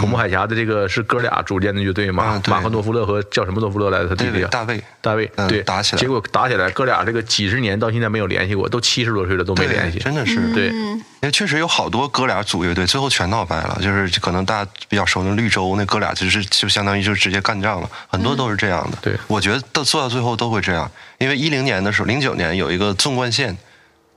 [0.00, 4.08] 恐怖海峡的这个是哥俩组建的乐队嘛马克诺夫勒和叫什么诺夫勒来的？
[4.08, 9.98] 他弟弟啊，对大卫，大卫嗯对打起来结果打起来，哥俩这个几十年到现在没有联系过，都七十多岁了都没联系。
[9.98, 10.52] 真的是。
[10.54, 13.78] 对，嗯因为确实有好多哥俩组乐队，最后全闹掰了。
[13.82, 18.96] 就是可能大家比较熟的绿洲，那哥俩就是就相当于就直接干仗了，很多都是这样的。
[19.02, 20.90] 对我觉得到做到最后都会这样。
[21.18, 23.54] 因为一零年的时候，零九年有一个纵贯线，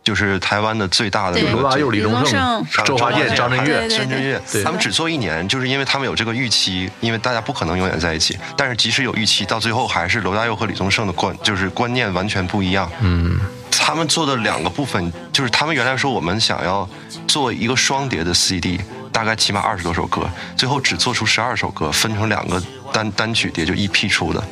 [0.04, 8.38] 就是台湾的最大的对那个罗大佑、李宗盛盛、周华健、张震岳孙振岳，他们只做一年，就是因为他们有这个预期，因为大家不可能永远在一起。
[8.58, 12.92] 但是即使有预期，到最后还是罗大佑和李宗盛的观就是观念完全不一样。
[13.00, 13.39] 嗯，
[13.72, 16.88] 他们做的两个部分，就是他们原来说我们想要
[17.26, 22.62] 做一个双碟的 CD，大概起码二十多首歌，最后只做出十二首歌，分成两个
[22.92, 24.44] 单单曲碟，就一批出的。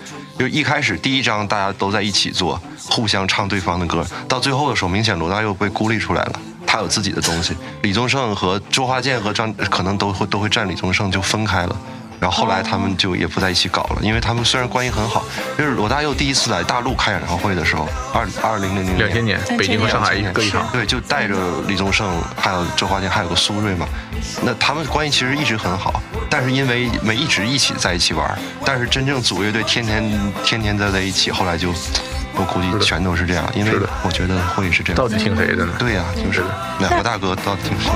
[0.41, 7.55] 就一开始第一章大家都在一起做，互相唱对方的歌，到最后的时候，明显罗大佑被孤立出来了，他有自己的东西。
[7.83, 11.77] 李宗盛和周华健和张可能都会都会站李宗盛就分开了。
[12.21, 15.25] 然后后来他们就也不在一起搞了，因为他们虽然关系很好，
[15.57, 20.67] 就是罗大佑第一次来大陆开演唱会的时候，二二零零零两千年北京和上海各一场。
[20.71, 21.33] 对，就带着
[21.67, 23.87] 李宗盛，还有周华健，还有个苏芮嘛。
[24.43, 31.73] 那他们关系其实一直很好，但是因为没一直一起在一起玩，但是真正组乐队天天天天在在一起，后来就
[32.35, 33.71] 我估计全都是这样，因为
[34.03, 34.95] 我觉得会是这样。
[34.95, 35.73] 到底听谁的呢？
[35.79, 36.43] 对呀、就是
[36.79, 37.89] 两个大哥到底听谁？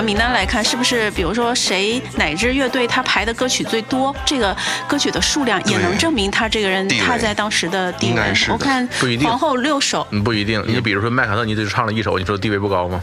[0.00, 4.56] 个名单来看，是不是比如说谁哪支乐队他排的歌曲最多，这个
[4.88, 8.46] 歌曲的数量也能证明他这个人他在当时的地位应该是。
[8.46, 10.62] 的我看不一定皇后六首，嗯，不一定。
[10.66, 13.02] 你比如说麦卡特尼就唱了一首，你说地位不高吗？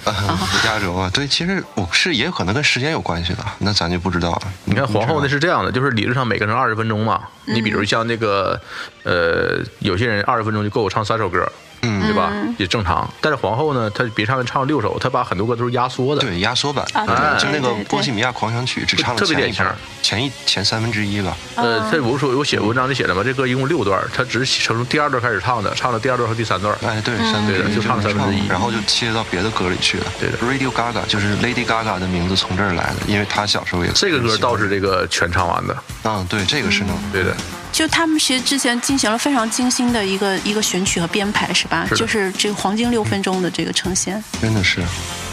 [0.66, 4.42] 压轴啊，对，其实我是也有可能跟时间有关系的，那咱就不知道了。
[4.66, 7.22] 你看皇后那是这样的，就是理论上每个人二十分钟嘛。
[7.46, 8.60] 你比如像那个，
[9.04, 11.50] 呃，有些人二十分钟就够我唱三首歌，
[11.82, 11.98] 嗯。
[12.08, 12.32] 对吧？
[12.58, 13.08] 也正常。
[13.20, 19.66] 但是皇后呢，她别唱唱六首，她把很多歌都是压缩的，对，压缩版，啊对就那个波西米亚狂想曲》只唱了特别典型。
[20.02, 21.36] 前一，前三分之一吧。
[21.56, 26.74] 呃，这我说我写文章里写的吗，这歌一共六段，她只是从第二段开始唱的，唱了第二段和第三段。
[26.82, 28.48] 哎，对，三分对之一的就唱了三分之一。
[28.48, 30.06] 然后就切到别的歌里去了。
[30.18, 37.36] 对的，Radio Gaga 就是 Lady Gaga 的名字从这儿来的，因为她小时候也这个歌倒是这个全唱完的，嗯，对，这个是能对的。
[37.78, 41.86] 就他们其实之前进行了非常精心的一个一个选曲和编排，是吧？
[41.88, 44.24] 是就是这个黄金六分钟的这个呈现。
[44.42, 44.84] 真的是，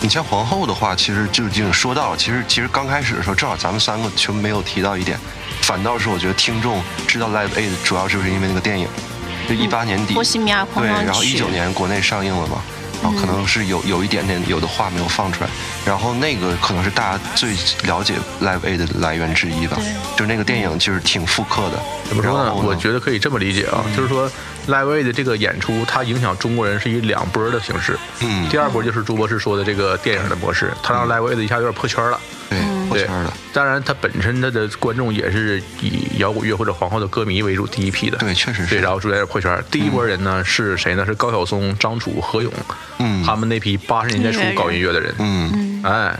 [0.02, 2.16] 你像皇后的话，其实就已经说到了。
[2.18, 5.18] 其实其实刚开始的时候，正好咱们三个全没有提到一点，
[5.62, 8.86] 反倒是我觉得听众知道 Live Aid 主要就是因为那个电影，
[9.48, 12.62] 就一八年底，波西米亚狂对，想曲然后一九年国内上映了嘛，
[13.12, 15.50] 可能是有有一点点有的话没有放出来，
[15.84, 19.76] 然后那个可能是大家最了解 Live Aid 的来源之一吧，
[20.16, 21.82] 就是那个电影就是挺复刻的。
[22.08, 22.44] 怎么说呢？
[22.44, 24.30] 然后我觉得可以这么理解啊，就是说
[24.66, 27.98] Live Aid 的这个演出，它影响中国人是以两波的形式。
[28.20, 32.18] 嗯第二波就是朱博士说的这个电影的模式，它让 Live Aid 一下有点破圈了。
[32.50, 38.18] 对破对圈了，，当然它本身它的观众也是以摇滚乐或者皇后的歌迷为主，第一批的。
[38.18, 39.62] 对确实是对，然后逐渐破圈。
[39.70, 41.04] 第一波人呢是谁呢？
[41.04, 42.52] 是高晓松、张楚、何勇，
[42.98, 45.14] 嗯他们那批八十年代初搞音乐的人。
[45.18, 46.16] 嗯，哎，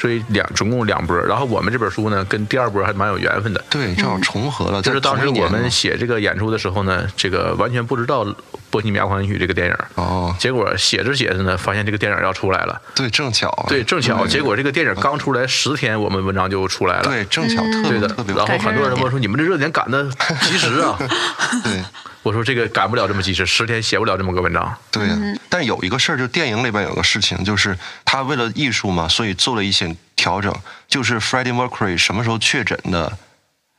[0.00, 1.16] 所以两总共两波。
[1.18, 3.64] 然后我们这本书呢，跟第二波还蛮有缘分的。
[3.68, 4.80] 对，正好重合了。
[4.80, 8.24] 就是当时我们写这个演出的时候呢，这个完全不知道
[8.70, 9.74] 《波西米亚狂想曲》这个电影。
[9.94, 12.80] 哦，结果写着写着呢，发现这个电影要出来了。
[12.94, 17.02] 对，正巧，对，正巧，结果这个电影刚出来十天，我们文章就出来了。
[17.02, 20.08] 对，正巧特对的特别，然后很多人问说：“你们这热点赶的
[20.42, 20.96] 及时啊
[21.64, 21.82] 对！”
[22.28, 24.76] 我说：“这个赶不了这么及时，十天写不了这么个文章。
[24.90, 25.16] 对呀、
[25.48, 30.54] 但有一个事儿，就电影里边有个事情，就是他为了艺术嘛，所以做了一些调整。
[30.86, 33.16] 就是 Freddie Mercury 什么时候确诊的，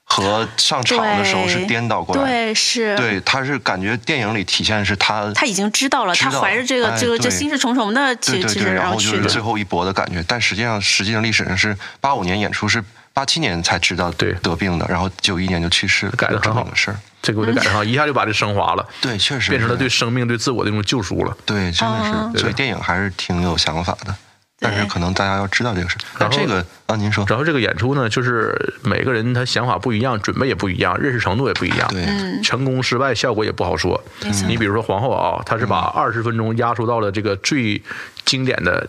[0.04, 2.24] 和上场的时候是颠倒过来。
[2.24, 2.96] 对，是。
[2.98, 9.10] 对，他是感觉电影里体现的是他，他已经知道了，他怀着这个哎这个这心事重重的对对对，其其实然后就。
[9.10, 10.24] 是最后一搏的感觉。
[10.28, 12.84] 但实际上，实际上历史上是八五年演出是
[13.14, 16.98] 八七年才知道对得病的，然后九一年就去世了，改的很好有这么个事儿。
[17.22, 21.38] 这个我就感觉上一下就把这升华了，对，确实变成了对生命、对自我的一种救赎了。
[21.46, 24.16] 对，真的是，嗯所以电影还是挺有想法的。
[24.62, 25.96] 但是可能大家要知道这个事。
[26.18, 28.54] 但然后这个啊，您说，然后这个演出呢，就是
[28.84, 31.88] 每个人他想法不一样，准备也不一样，认识程度也不一样。
[31.90, 32.06] 对，
[32.44, 34.04] 成功失败效果也不好说。
[34.48, 37.82] 你比如说皇后啊，她是把二十分钟压缩到了这个最
[38.26, 38.86] 经典的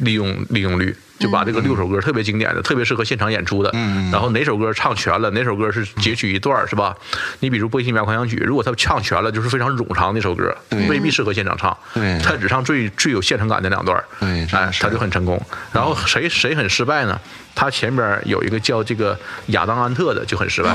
[0.00, 3.70] 利用利用率，就把这个六首歌特别经典的，特别适合现场演出的。
[3.74, 6.94] 嗯然后哪首歌唱全了，哪首歌是截取一段儿是吧？
[7.40, 10.56] 你比如《波西米亚狂想曲》，如果他唱全了，就是非常冗长的一首歌，
[10.88, 11.76] 未必适合现场唱。
[11.94, 15.40] 对他只唱最最有现场感的两段哎他就很成功。
[15.72, 17.18] 然后谁谁很失败呢？
[17.54, 20.72] 他前边有一个叫这个亚当安特的就很失败。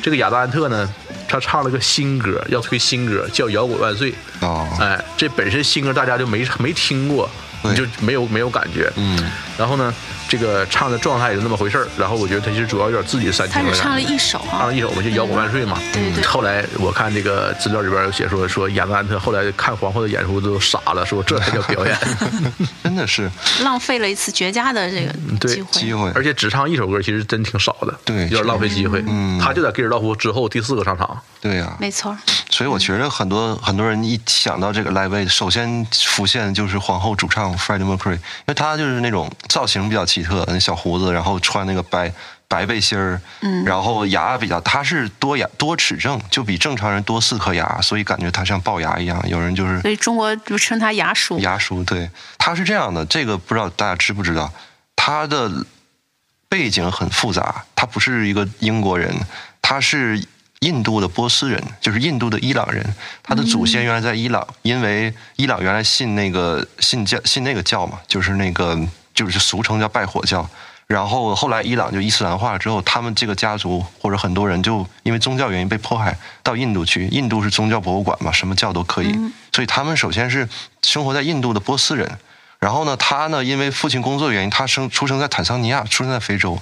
[0.00, 0.88] 这个亚当安特呢，
[1.28, 4.12] 他唱了个新歌，要推新歌叫《摇滚万岁》。
[4.40, 8.90] 哦，哎，这本身新歌大家就没没听过，对你就没有没有感觉。
[8.96, 9.18] 嗯，
[9.58, 9.92] 然后呢，
[10.28, 11.86] 这个唱的状态也就那么回事儿。
[11.98, 13.62] 然后我觉得他其实主要有点自己煽情。
[13.62, 15.78] 他只唱了一首啊唱了，一首嘛，就摇滚万岁嘛。
[15.92, 21.96] 对对后来我看这个资料里边有写说，说亚当安特后来看皇后的演出都傻了，说这才叫表演。
[22.82, 23.30] 真的是
[23.62, 25.12] 浪费了一次绝佳的这个
[25.48, 25.80] 机会。
[25.80, 29.02] 机会，而且只唱一首歌其实真挺少的，对有点浪费机会。
[29.06, 32.16] 嗯他就在《给尔道夫》之后第四个上场，对呀、没错，
[32.50, 42.12] 所以我觉得很多很多人一想到这个 Live 首先浮现的就是皇后主唱 Freddie Mercury，因为他就是那种造型比较奇特，那小胡子，然后穿那个白
[42.48, 49.22] 白背心儿，嗯，然后牙比较，他是多牙多齿症，就比正常人多四颗牙，所以感觉他像龅牙一样。
[49.28, 51.38] 有人就是所以中国就称他牙叔。
[51.38, 54.52] 牙叔，对，他是这样的，这个不知道大家知不知道，
[54.96, 55.50] 他的
[56.48, 59.14] 背景很复杂，他不是一个英国人，
[59.62, 60.20] 他是
[60.60, 62.84] 印度的波斯人，就是印度的伊朗人，
[63.22, 68.78] 他的祖先原来在伊朗，因为伊朗原来信那个信教信那个教嘛，就是那个
[69.14, 70.46] 就是俗称叫拜火教。
[70.86, 77.06] 然后后来伊朗就伊斯兰化了之后，他们这个家族或者很多人就因为宗教原因被迫害到印度去。
[77.06, 79.18] 印度是宗教博物馆嘛，什么教都可以，
[79.52, 80.46] 所以他们首先是
[80.82, 82.18] 生活在印度的波斯人。
[82.58, 86.58] 然后呢，他呢因为父亲工作原因，他生出生在坦桑尼亚，出生在非洲。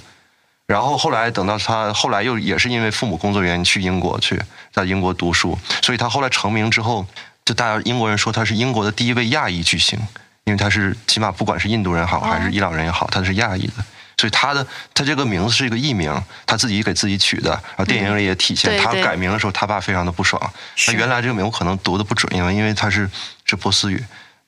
[0.69, 4.39] 然后后来等到他后来又也是因为父母工作原因去英国去，
[4.71, 7.03] 在英国读书，所以他后来成名之后，
[7.43, 9.97] 就大家英国人说他是英国的第一位亚裔巨星，
[10.43, 13.83] 因为他是起码不管是印度人好还是伊朗人也好，他是亚裔的。
[14.15, 16.13] 所以他的他这个名字是一个艺名，
[16.45, 17.49] 他自己给自己取的。
[17.49, 20.39] 然后电影里也体现，他改名的时候，他爸非常的不爽。
[20.85, 23.09] 他原来这个名我可能读的不准，因为因为他是
[23.45, 24.03] 是波斯语，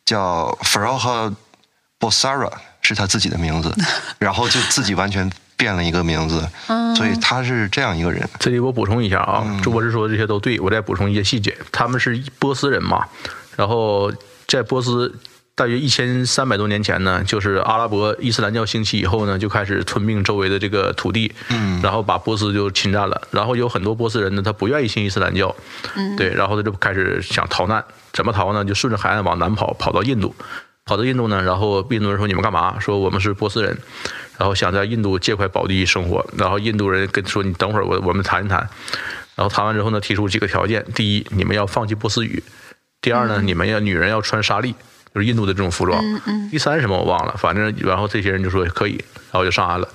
[0.05, 1.33] 叫 Farah
[1.99, 3.73] Bosara 是他自己的名字，
[4.19, 5.31] 然后就自己完全
[5.61, 6.41] 变了一个名字，
[6.97, 8.27] 所以他是这样一个人。
[8.39, 11.55] 这里我补充一下啊，嗯朱博士说的这些都对，我再补充一些细节。
[11.71, 13.05] 他们是波斯人嘛，
[13.55, 14.11] 然后
[14.47, 15.13] 在波斯。
[15.53, 23.21] 大约一千三百多年前呢，就是阿拉伯伊斯兰教兴起以后呢，就开始吞并周围的这个土地，嗯，然后把波斯就侵占了。
[23.29, 25.53] 然后有很多波斯人呢，他不愿意信伊斯兰教，
[25.95, 27.83] 嗯，对，然后他就开始想逃难，
[28.13, 28.65] 怎么逃呢？
[28.65, 30.33] 就顺着海岸往南跑，跑到印度，
[30.91, 32.77] 跑到印度呢，然后印度人说你们干嘛？
[32.77, 33.77] 说我们是波斯人，
[34.37, 36.25] 然后想在印度借块宝地生活。
[36.37, 38.59] 然后印度人跟说你等会儿，我我们谈一谈。
[39.37, 42.43] 然后谈完之后呢，提出几个条件：第一，你们要放弃波斯语；
[42.99, 44.75] 第二呢，你们要女人要穿纱丽。
[45.13, 46.01] 就是印度的这种服装。
[46.49, 48.95] 第三是什么我忘了，反正然后这些人就说可以，
[49.29, 49.87] 然后就上岸了。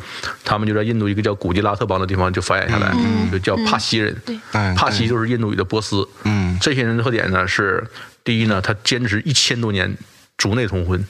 [0.44, 2.94] 他们就在印度一个叫古吉拉特邦的地方就繁衍下来，
[3.32, 4.14] 就叫帕西人。
[4.52, 6.06] 哎帕西就是印度语的波斯。
[6.24, 7.82] 嗯这些人的特点呢是，
[8.24, 9.96] 第一呢，他坚持一千多年
[10.38, 11.04] 族内通婚，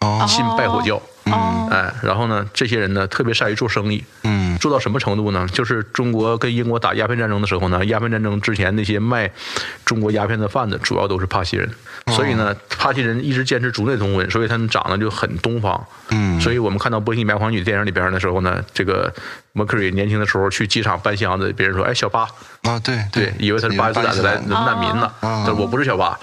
[0.00, 1.00] 哦信拜火教。
[1.26, 5.46] 哦，哎，然后呢，这些人呢特别善于做生意，嗯做到什么程度呢？
[5.52, 9.30] 就是中国跟英国打鸦片战争的时候呢，鸦片战争之前那些卖
[9.84, 11.70] 中国鸦片的贩子主要都是帕西人，
[12.08, 15.86] 所以呢，帕西人一直坚持族内通婚，所以他们长得就很东方。
[16.10, 19.14] 嗯所以我们看到《波西米亚狂女》电影里边的时候呢，这个
[19.54, 22.26] Mercury 年轻的时候去机场搬箱子，别人说：“哎，小巴。
[22.62, 25.06] 啊对对，以为他是巴基斯坦的来难民呢。
[25.20, 26.18] 啊但我不是小巴。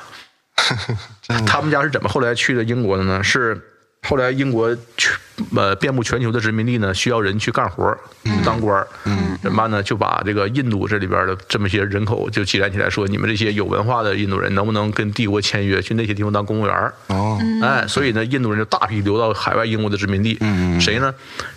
[1.46, 3.24] 他们家是怎么后来去的英国的呢？
[3.24, 3.60] 是
[4.04, 5.14] 后来英国全
[5.56, 8.00] 呃遍布全球的殖民地呢，需要人去干活儿
[8.46, 9.84] 当官儿，嗯，怎么办呢？
[9.84, 16.94] 就把这个印度这里边的这么些人口就积攒起来，说你们这些有文化的印度人，能不能跟帝国签约，去那些地方当公务员儿？
[17.08, 20.38] 哦哎，所以呢，印度人就大批流到海外英国的殖民地。
[20.40, 21.14] 嗯谁呢？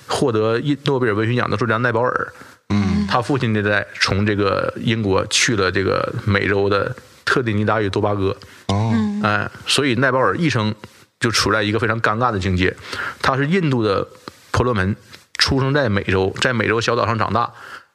[0.08, 2.32] 获得印诺贝尔文学奖的作家奈保尔。
[2.70, 6.94] 嗯他父亲那代从这个英国去了这个美洲的
[7.32, 8.36] 特立尼达与多巴哥。
[8.66, 10.74] 哦哎，所以奈保尔一生
[11.18, 12.76] 就处在一个非常尴尬的境界。
[13.22, 14.06] 他是印度的
[14.50, 14.94] 婆罗门，
[15.38, 17.50] 出生在美洲，在美洲小岛上长大。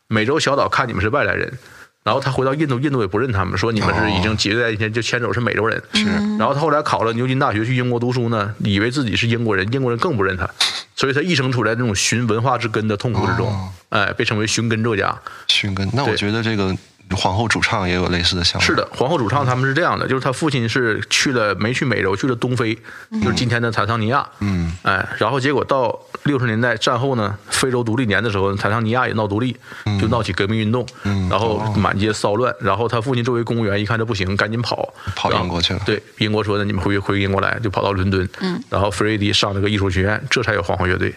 [0.07, 1.53] 美洲小岛看你们是外来人，
[2.01, 5.79] 然后他回到印度，印度也不认他们，说你们是已经几十代以前就牵手是美洲人。
[5.93, 6.05] 是。
[6.39, 10.49] 然后他后来考了牛津大学去英国读书呢，以为自己是英国人，英国人更不认他，
[10.95, 13.47] 所以他一生处在这种寻文化之根的痛苦之中。
[13.47, 15.17] 哦哎，被称为寻根作家。
[15.47, 16.75] 寻根，那我觉得这个
[17.15, 18.65] 皇后主唱也有类似的想法。
[18.65, 22.75] 是的，皇后主唱他们是这样的，就是他父亲是去了没去美洲，去了东非，
[23.21, 24.27] 就是今天的坦桑尼亚。
[24.39, 29.55] 嗯，哎，然后结果到六十年代战后呢，非洲独立年的时候，坦桑尼亚也闹独立，
[29.99, 31.27] 就闹起革命运动，嗯。
[31.29, 35.81] 然后满街骚乱，然后他父亲作为公务员一看这不行，赶紧跑，跑英国去了。
[35.85, 41.13] 对，英国说的你们回回英国来，就跑到伦敦，嗯，然后弗瑞迪上这个艺术学院，这才有皇后乐队。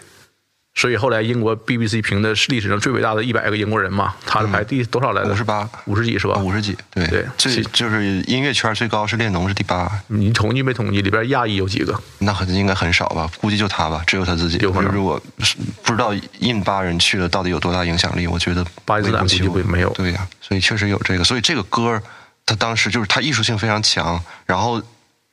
[0.73, 6.37] 所以后来英国 BBC 评的是历史上最伟大的一百个英国人嘛，他是排第多少来的？58五十几是吧？
[6.37, 11.01] 五十几，对对最就是音乐圈最高是列侬是第八，你统计没统计？
[11.01, 11.93] 里边亚裔有几个？
[12.19, 13.29] 那很应该很少吧？
[13.39, 14.57] 估计就他吧，只有他自己。
[14.59, 22.01] 有可能如果是不知道印巴人去了到底有多大影响力，我觉得巴基斯坦估计会没有对呀、所以确实有这个，所以这个歌儿
[22.45, 24.81] 他当时就是他艺术性非常强，然后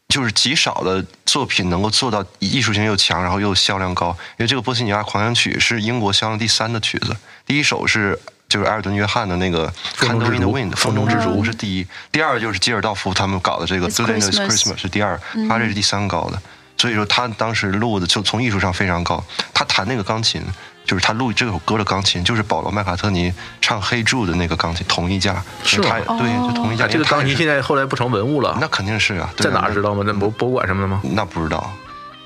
[0.08, 4.08] 就是极少的作品能够做到艺术性又强，然后又销量高。
[4.38, 8.18] 因为这个《波西米亚狂想曲》是英国销量第三的曲子，第一首是。
[8.48, 16.40] 就是埃尔顿·约翰的那个《Candle 之 in the Wind》，风中之烛是第一，第二就是基尔道夫他们搞的这个《is Christmas Christmas》是第二，他这是第三高的。
[16.78, 19.22] 所以说他当时录的就从艺术上非常高。
[19.52, 20.42] 他弹那个钢琴，
[20.88, 23.30] 就是他录这首歌的钢琴，就是保罗·麦卡特尼
[23.60, 25.34] 唱《黑柱》的那个钢琴，同一架。
[25.62, 26.86] 是吗他对，就同一架。
[26.86, 30.02] 啊，这个钢琴现在在后来不成文物了，那肯定是啊，对在啊哪知道吗？
[30.02, 31.02] 在博博物馆什么的吗？
[31.04, 31.70] 那不知道，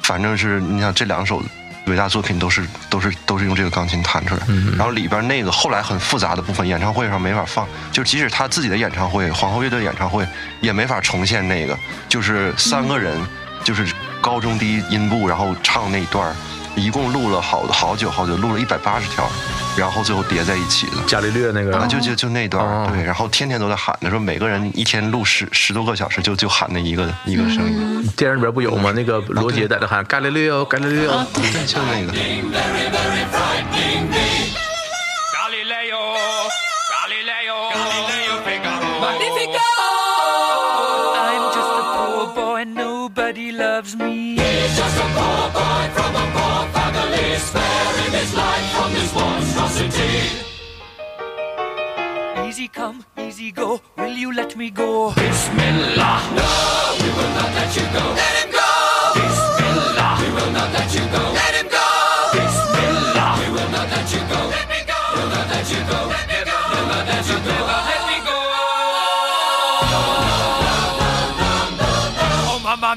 [0.04, 1.42] 反正是你想这两首
[1.88, 4.42] 伟大作品都是都是都是用这个钢琴弹出来，
[4.76, 10.24] 然后里边那个后来很复杂的部分，演唱会上没法放，就即使他自己的演唱会，皇后乐队演唱会
[10.60, 11.76] 也没法重现那个，
[12.08, 13.20] 就是三个人
[13.64, 16.36] 就是高中低音部，然后唱那一段儿，
[16.74, 19.28] 一共录了好好久好久，录了一百八十条，
[19.76, 20.92] 然后最后叠在一起的。
[21.06, 28.92] 伽利略那个啊，就就就那段对，然后天天都在喊着说，每个人一天录十十多个小时，就就喊那一个一个声音，电影里边不有吗？
[28.94, 31.26] 那个罗杰在那喊伽利略哦，伽利略哦。
[31.34, 32.12] 对，就那个。
[35.34, 36.00] Galileo,
[36.92, 39.00] Galileo, Galileo Figaro.
[39.02, 39.68] Magnifico!
[41.18, 44.31] I'm just a poor boy and nobody loves me.
[47.48, 50.14] Sparing his life from this monstrosity.
[52.48, 55.12] Easy come, easy go, will you let me go?
[55.14, 56.20] Bismillah.
[56.36, 56.48] No,
[57.00, 58.04] we will not let you go.
[58.20, 58.68] Let him go.
[59.14, 60.14] Bismillah.
[60.20, 61.01] We will not let you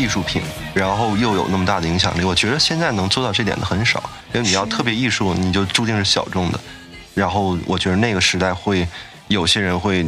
[0.00, 0.40] 艺术品，
[0.72, 2.24] 然后又有那么大的影响力。
[2.24, 6.58] 我觉得现在能做到这点的很少，因为你要特别艺术，你就注定是小众的。
[7.14, 8.86] 然后我觉得那个时代会
[9.28, 10.06] 有些人会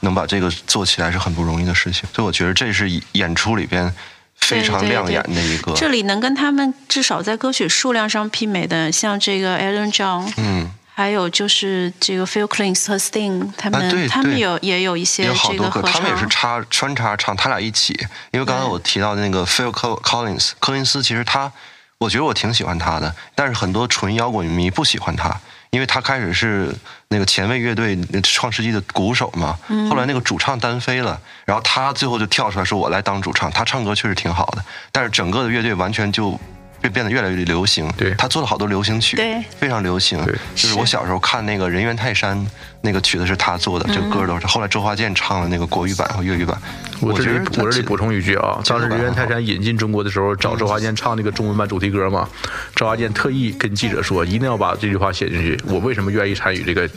[0.00, 3.92] 能把这个做起来是很不容易的事情，所以我觉得这是演出里边
[4.36, 5.74] 非常亮眼的一个。
[5.74, 16.26] 这里能跟他们至少在歌曲数量上媲美的，像这个 Alan John，嗯，还有就是这个 Phil Collins 和 Sting，他们、啊对他们有也有一些有好多歌，这个合他们也是。
[16.28, 17.92] 插穿插唱，他俩一起。
[18.30, 21.52] 因为刚才我提到的那个 Phil Col- Collins，柯林斯，其实他，
[21.98, 25.38] 我觉得我挺喜欢他的，但是很多纯摇滚迷不喜欢他，
[25.68, 26.74] 因为他开始是
[27.08, 36.40] 那个前卫乐队创世纪的鼓手嘛，嗯后来那个主唱单飞了，然后他最后就跳出来说：“我来当主唱。”他唱歌确实挺好的，但是整个的乐队完全就。
[36.80, 40.22] 变变得越来越流行，对他做了好多流行曲，对非常流行。
[40.24, 42.36] 对就是我小时候看那个《人猿泰山》，
[42.80, 44.46] 那个曲子是他做的，这个歌都是。
[44.46, 46.56] 后来周华健唱的那个国语版和粤语版。
[47.00, 52.28] 我这里我这里补充一句啊，当时人猿泰山引进中国的时候，找周华健唱那个中文版主题歌嘛，
[52.74, 55.60] 周华健特意跟记者说，一定要把这句话写进去。
[55.66, 56.88] 我为什么愿意参与这个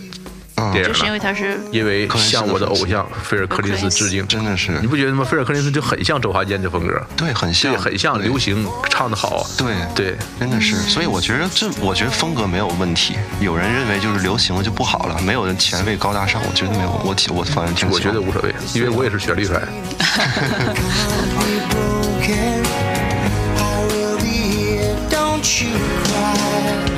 [0.72, 1.12] 电影就是因？
[1.12, 4.28] 为他是因为向我的偶像菲尔克林斯致敬。
[4.28, 5.24] 真的是你不觉得吗？
[5.24, 9.46] 菲尔克林斯就很像周华健的风格，对，很像，对，很像流行，唱的好。
[9.58, 13.16] 对对，真的是，所以我觉得这，我觉得风格没有问题。
[13.40, 17.90] 有人认为就是流行了就不好了，没有人前卫高大上，我觉得没有，我我反正。
[17.90, 19.62] 我觉得无所谓，因为我也是旋律派。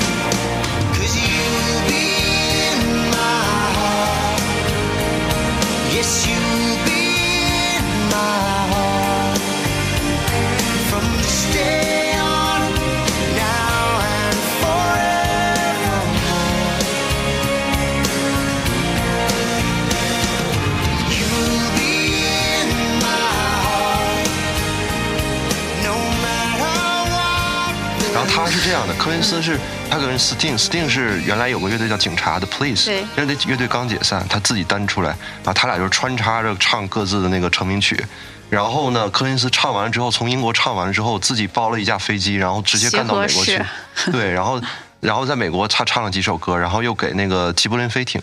[28.51, 29.57] 是这样的，科林斯是
[29.89, 38.05] 他跟 Sting，Sting 是原来有个乐队叫警察的 Police，对乐队乐队刚解散，他自己单出来，然后他俩就穿插着唱各自的那个成名曲。
[38.49, 43.57] 然后呢，科林斯唱完了之后，从英国唱完了之后，自己包了一架飞机，然后直接干到美国去。
[44.11, 44.61] 对，然后
[44.99, 48.21] 然后在美国他唱了几首歌，然后又给那个齐柏林飞艇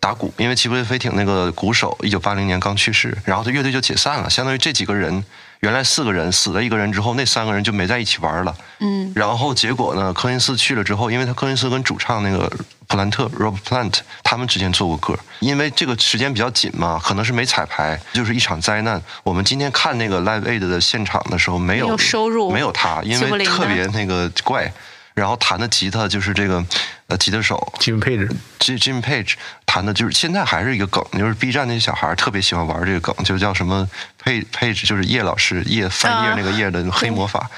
[0.00, 5.24] 打鼓，因为齐柏林飞艇那个鼓手一九八零年刚去世，然后他乐队就解散了，相当于这几个人
[5.60, 8.54] 原来四个人死了一个人之后，那三个人就没在一起玩了。
[8.78, 12.50] 嗯，然后结果呢，科林斯去了之后，因为他科林斯跟主唱那个
[12.86, 19.00] 普兰特 Rob Plant 他们之间做过歌，因为这个时间比较紧嘛，可能是没彩排，就是一场灾难。
[19.22, 24.72] 我们今天看那个 Live Aid 的现场的时候，没有没有收入没有他，因为特别那个怪。
[25.20, 26.64] 然后弹的吉他就是这个
[27.08, 29.34] 呃吉他手 Jim Page，Jim Page
[29.66, 33.88] 弹的就是现在还是一个梗，就是 B 站那些小孩特别喜欢玩这个梗，就叫什么
[34.24, 37.48] Page Page 就是叶老师叶翻页啊那个叶的黑魔法。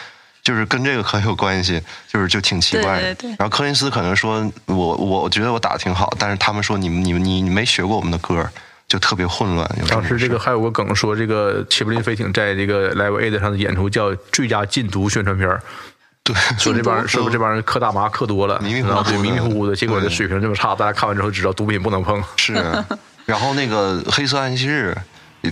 [0.42, 1.80] 就是跟这个很有关系，
[2.12, 3.02] 就是就挺奇怪的。
[3.02, 8.44] 对对对然后柯林斯可能说，我我觉得我打的挺好，但是他们说你们你们你你没学过我们的歌，
[8.88, 9.70] 就特别混乱。
[9.88, 15.62] 当时这个还有个梗说，这个齐柏林飞艇在这个 Live Aid 上的演出叫最佳禁毒宣传片儿
[16.25, 22.23] 对 说这帮人禁毒是不是这帮人嗑大麻嗑多了，迷迷糊糊对的迷迷糊糊的，结果这水平这么差，大家看完之后知道毒品不能碰。
[22.37, 22.55] 是，
[23.27, 24.97] 然后那个黑色安息日，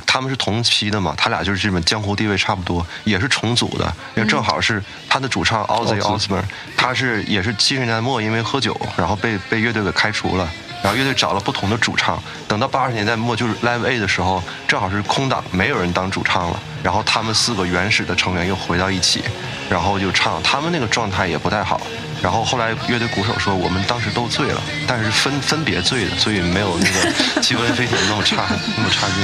[0.07, 6.45] 他们是同期的嘛，他俩就是这么江湖地位差不多，也是重组的，因为正好是他的主唱 Ozzy Osbourne，
[6.77, 10.49] 他是也是七十年代末因为喝酒，然后被被乐队给开除了。
[10.83, 16.59] 然后乐队找了不同的主唱，等到八十年代末就是 Live A 的时候，正好是空档，没有人当主唱了。
[16.83, 19.23] 然后他们四个原始的成员又回到一起，
[19.69, 21.79] 然后就唱，他们那个状态也不太好。
[22.23, 27.13] 然后后来乐队鼓手说，我们当时都醉了，但是分分别醉的，所以没有那个
[27.43, 29.17] 气温飞艇那么差那么差劲。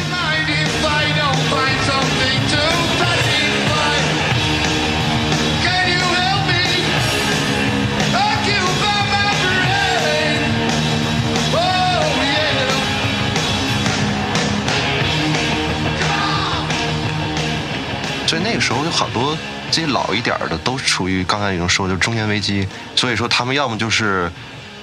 [18.37, 19.35] 所以那个时候有好多
[19.71, 24.31] 这些老一点儿的都处于刚才已经说的就是中年危机，所以说他们要么就是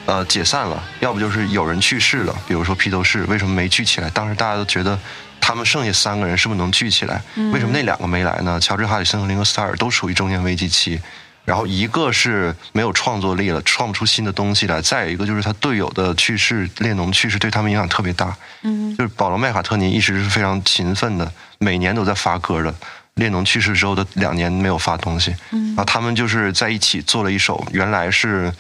[0.08, 4.10] 呃解散了，要不就是有人去世了，比如说披头士为什么没聚起来？
[4.10, 4.98] 当时大家都觉得
[5.40, 7.22] 他们剩下三个人是不是能聚起来？
[7.54, 8.60] 为什么那两个没来呢？
[8.60, 11.00] 乔治哈里森和林格斯塔尔都处于中年危机期。
[11.46, 18.36] 然后一个是没有创作力了，创不出新的东西来；再有一个就是他队友的去世，列侬去世对他们影响特别大。
[18.64, 22.74] 嗯，就是保罗麦卡特尼一直是非常勤奋的，每年都在发歌的。
[23.16, 28.54] 列侬去世之后的两年没有发东西，嗯，然后他们就是在一起做了一首，原来是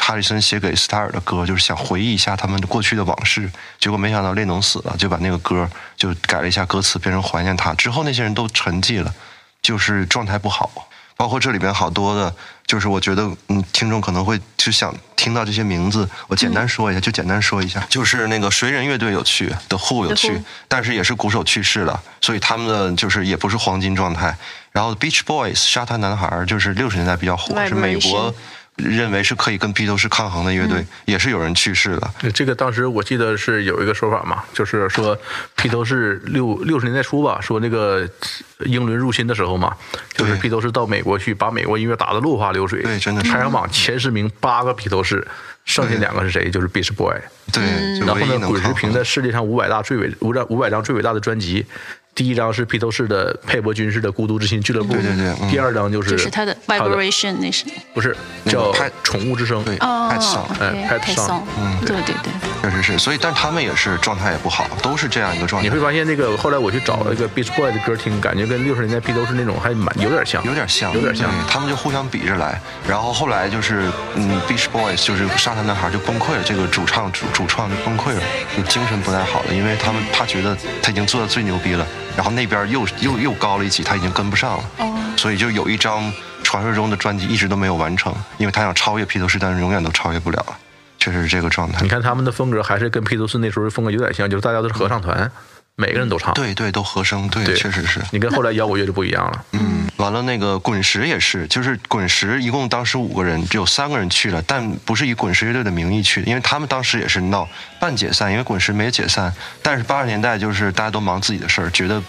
[0.00, 3.50] 哈里森写给斯塔尔的歌，就是想回忆一下他们过去的往事。
[3.78, 7.74] 结果没想到列侬死了，就把那个歌就改了一下歌词，变成怀念他。
[7.74, 9.14] 之后那些人都沉寂了，
[9.60, 10.88] 就是状态不好。
[11.14, 12.34] 包括这里边好多的，
[12.66, 24.36] 就是我觉得，嗯，听众可能会就想听到这些名字，我简单说一下，就简单说一下，就是那个谁人乐队有去，The Who 有 Who，但是也是鼓手去世了，所以他们的就是也不是黄金状态。
[24.70, 28.34] 然后 Beach Boys 沙滩男孩就是六十年代比较火，是美国
[28.76, 32.14] 认为是可以跟披头士抗衡的乐队，也是有人去世了。
[32.34, 35.16] 这个当时我记得是有一个说法嘛，就是说
[35.56, 38.08] 披头士六六十年代初吧，说那个
[38.64, 39.76] 英伦入侵的时候嘛，
[40.14, 42.82] 就是披头士到美国去，把美国音乐打得落花流水。
[42.82, 45.26] 对真的是排行榜前十名八个披头士，
[45.64, 46.50] 剩下两个是谁？
[46.50, 47.14] 就是 Beach Boy。
[47.52, 47.62] 对，
[48.00, 48.74] 然后呢，滚石抗衡的。
[48.74, 51.66] 评的世界上五百大最伟五张五百张最伟大的专辑，
[52.14, 55.50] 第一张是披头士的佩伯军士的《孤独之心俱乐部》，对对对嗯。
[55.50, 57.64] 第二张就是就是他的 vibration 那是。
[57.94, 58.14] 不是
[58.46, 61.78] 叫拍《宠物之声》，对哦 Pet Song 哎 Pet Song Song，嗯。
[61.80, 65.68] 对对对，确实是，所以但他们也是状态也不好，都是这样一个状态。
[65.68, 71.30] 你会发现那个后来我去找了一个 Beach Boy 的歌听，感觉跟六十年代披头士那种还蛮有点像，有点像，有点像。
[71.48, 72.60] 他们就互相比着来。
[72.86, 78.22] 然后后来就是，嗯，Beach Boys 就是沙滩男孩就崩溃了，这个主唱主主创就崩溃了，
[78.56, 81.86] 就精神不太好了，因为他们他觉得他已经做的最牛逼了，
[82.16, 84.64] 然后那边又又又高了一级，他已经跟不上了，
[85.16, 90.44] 所以就有一张传说中的专辑一直都没有完成，因为他想超越披头士，但是永远都超越不了，
[90.98, 91.80] 确实是这个状态。
[91.82, 91.88] 你。
[91.88, 95.30] 看他们的风格还是跟披头士那时候的风格有点像，就是大家都是合唱团，
[95.82, 96.32] 每个人都唱。
[96.34, 98.00] 对对，都和声，对，对确实是。
[98.12, 99.44] 你跟后来摇滚乐就不一样了。
[99.50, 107.48] 嗯，完了，那个滚石也是，就是滚石一共当时五个人，只有三个人去了，但不是以滚石乐队的名义去的，因为他们当时也是闹
[107.80, 109.34] 半解散，因为滚石没解散。
[109.60, 112.00] 但是八十年代就是大家都忙自己的事儿，觉得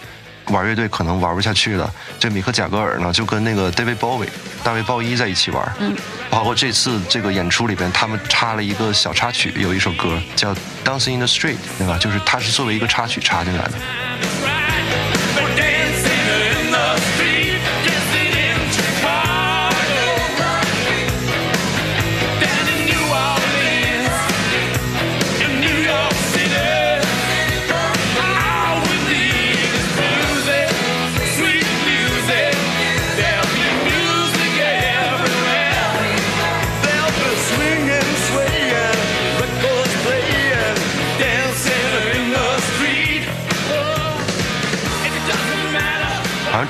[0.48, 1.92] 玩乐队可能玩不下去了。
[2.18, 4.28] 这米克贾格尔呢，就跟那个 David Bowie
[4.62, 5.72] 大卫鲍伊在一起玩。
[5.78, 5.94] 嗯，
[6.30, 11.96] 包括这次这个演出里边，他们插了一个小插曲，有一首歌叫《Dancing in the Street》，对吧？
[11.98, 13.72] 就是它是作为一个插曲插进来的。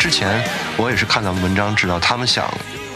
[0.05, 0.39] 之前
[0.77, 2.47] 我也是看咱们文章知道，他们想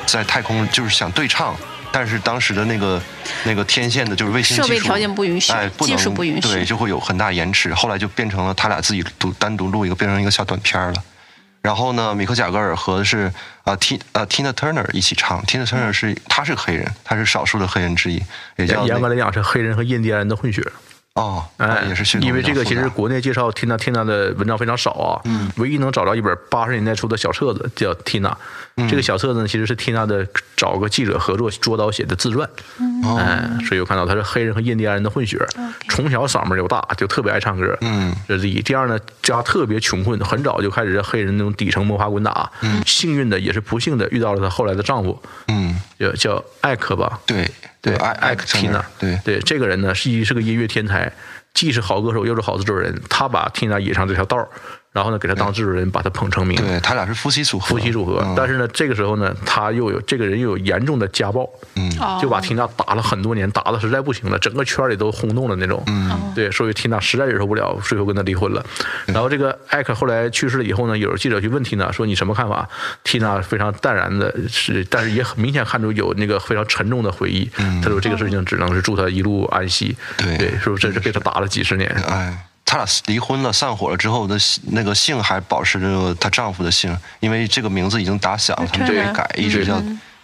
[0.04, 1.56] 在太空就是想对唱，
[1.90, 3.00] 但是当时的那个
[3.44, 7.72] 那个天线的就是卫星技术设备条件不允许哎，不能技术不允许对，就会有很大延迟。
[7.72, 11.02] 后来就变成了他俩自己独单独录一个，变成一个小短片了。
[11.62, 13.32] 然后呢，米克贾格尔和是
[13.64, 18.22] 啊 T 啊 Tina Turner 一起唱，Tina Turner 是他是黑人，他是少数的黑人之一，
[18.56, 20.62] 也叫严格来讲是黑人和印第安人的混血。
[21.18, 28.32] 哦，哎，也是因为这个其实国内介绍 Tina Tina 的文章非常少啊，嗯，唯一能找到一本八十年代出的小册子叫 Tina，、
[28.88, 30.24] 这个小册子呢其实是 Tina 的
[30.56, 32.48] 找个记者合作捉刀写的自传，
[32.78, 35.44] 嗯哎，所以我看到他是黑人和印第安人的混血，
[35.88, 38.62] 从小嗓门就大，就特别爱唱歌，嗯，这是第一。
[38.62, 47.50] 第二呢，家特别穷困，很早就开始在黑人那种底层摸爬滚打，嗯，幸运的也是不幸的遇到了她后来的丈夫，嗯，叫叫艾克吧，对
[47.80, 49.18] 对，艾艾克缇娜，对。
[49.24, 51.12] 对，这个人呢是一是个音乐天才，
[51.54, 54.48] 既是好歌手又是好制作人，他把缇娜引上这条道儿
[54.92, 56.56] 然后呢给他当制作人，把他捧成名。
[56.56, 65.82] 对他俩是夫妻组合，夫妻组合，嗯但是呢，这个时候呢，他又有这个人又有严重的家暴，嗯哦就把缇娜打了很多年，打的实在不行了，整个圈里都轰动了那种。
[65.86, 68.64] 嗯，对，所以缇娜实在忍受不了，最后跟他离婚了。
[69.06, 72.68] 然后这个艾克后来去世了以后呢，有记者去问缇娜说：“你什么看法？”
[73.04, 77.48] 缇娜非常淡然的是，但是也很明显看出有那个非常沉重的回忆。
[77.82, 81.88] 他说：“这个事情只能是祝他一路安息。”对对，说这是被他打了几十年。
[82.08, 82.36] 哎，
[82.70, 84.36] 他俩离婚了，散伙了之后的
[84.72, 89.76] 那个姓还保持着她丈夫的姓，因为这个名字已经打响了，他们就没改，一直叫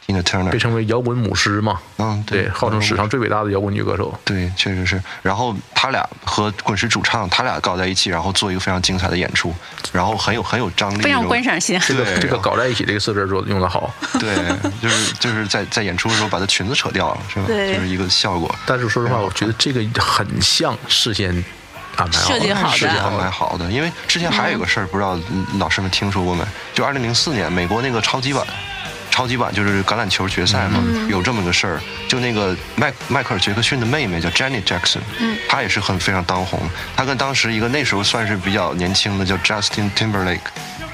[0.07, 0.59] Tina 被 Turner 被。
[0.59, 4.13] 称为摇滚母狮嘛，嗯，对，号称史上最伟大的摇滚女歌手。
[4.27, 5.03] 对，确实是。
[5.23, 9.55] 然后他俩和滚石主唱，他俩搞在一起，然后做一个非常精彩的演出，
[9.91, 11.81] 然后很有很有张力，非常那种观赏性。
[11.81, 13.91] 这个对这个搞在一起这个四个字做用的好，
[14.21, 14.37] 对，
[14.83, 17.47] 就是就是在在演出的时候把她裙子扯掉了，是吧？
[17.47, 18.55] 对就是一个效果。
[18.67, 21.43] 但是说实话，我觉得这个很像事先
[21.97, 26.45] 安排好设计好的是安排好的，因为之前还有个事儿，不知道嗯老师们听说过没？
[26.73, 28.47] 就二零零四年美国那个超级碗，
[29.11, 31.81] 超级碗就是橄榄球决赛嘛，有这么个事儿。
[32.09, 36.61] 就那个迈迈克尔杰克逊的妹妹叫 Janet Jackson，嗯，她也是很非常当红。
[36.97, 40.41] 她跟当时一个那时候算是比较年轻的叫 Justin Timberlake，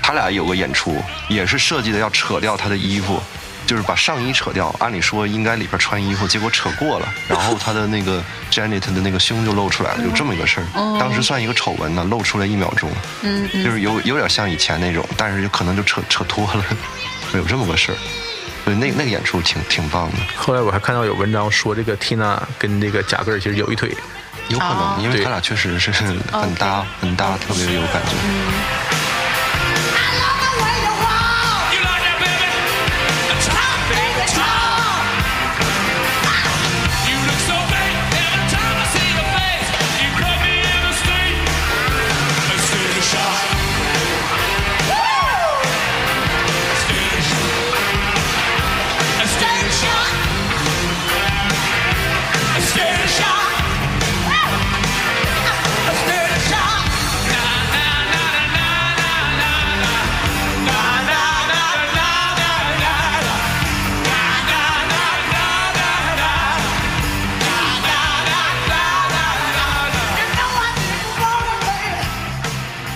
[0.03, 3.23] 他俩有个演出，也是设计的要扯掉他的衣服。
[3.67, 10.67] 就是把上衣扯掉，按理说应该里边穿衣服，结果扯过了，然后他的那个 Janet 的那个胸就露出来了，有这么一个事儿。
[10.99, 12.91] 当时算一个丑闻呢，露出来一秒钟，
[13.23, 16.65] 嗯嗯，就是有有点像以前那种，但是有可能就扯扯脱了，
[17.35, 17.99] 有这么个事儿。
[18.65, 23.97] 对，那那个演出挺挺棒的，后来我还看到有文章说，这个 Tina 跟这个贾格尔其实有一腿，
[24.49, 24.95] 有可哦。
[24.97, 26.19] 能，因为他俩确实是很
[26.57, 28.11] 搭很搭，特别有感觉。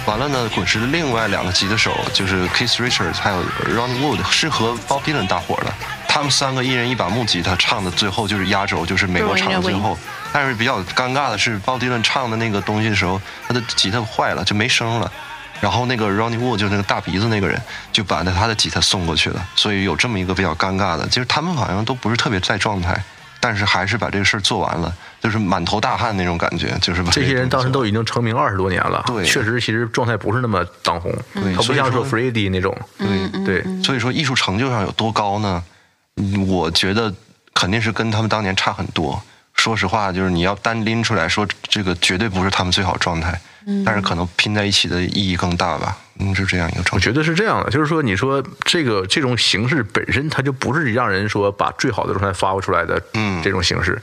[0.07, 3.43] 完了呢，滚石的另外两个吉他手就是 Keith Richards 还有
[3.75, 5.73] Ronnie Wood 是和 Bob Dylan 搭伙的，
[6.07, 9.99] 他们三个一人一把木吉他，唱的最后就是压轴，就是美国场的最后。
[10.33, 15.11] 但是比较尴尬的是，Bob Dylan 唱的那个东西的时候，他的吉他坏了，就没声了。
[15.61, 17.59] 然后那个 Ronnie Wood 就那个大鼻子那个人，
[17.91, 23.03] 就把那他的吉他送过去了，所以有这么一个比较尴尬的，就是他们好像都不是特别在状态，
[23.41, 24.93] 但是还是把这个事儿做完了，
[25.25, 27.85] 就是满头大汗那种感觉，就是这些人当时都。
[27.87, 35.62] 已经成名二十多年了，对确实其实状态不是那么当红，对他不像说所以说 Freddie 那种，对对，所以说艺术成就上有多高呢？
[36.16, 37.12] 嗯我觉得
[37.55, 39.22] 肯定是跟他们当年差很多。
[39.55, 43.39] 说实话，就是你要单拎出来说，这个绝对不是他们最好状态，
[43.85, 45.97] 但是可能拼在一起的意义更大吧。
[46.18, 46.95] 嗯，是这样一个状态。
[46.95, 54.01] 我觉得是这样的，就是说，你说这个这种形式本身，它就不是让人说把最好的状态发挥出来的，嗯这种形式。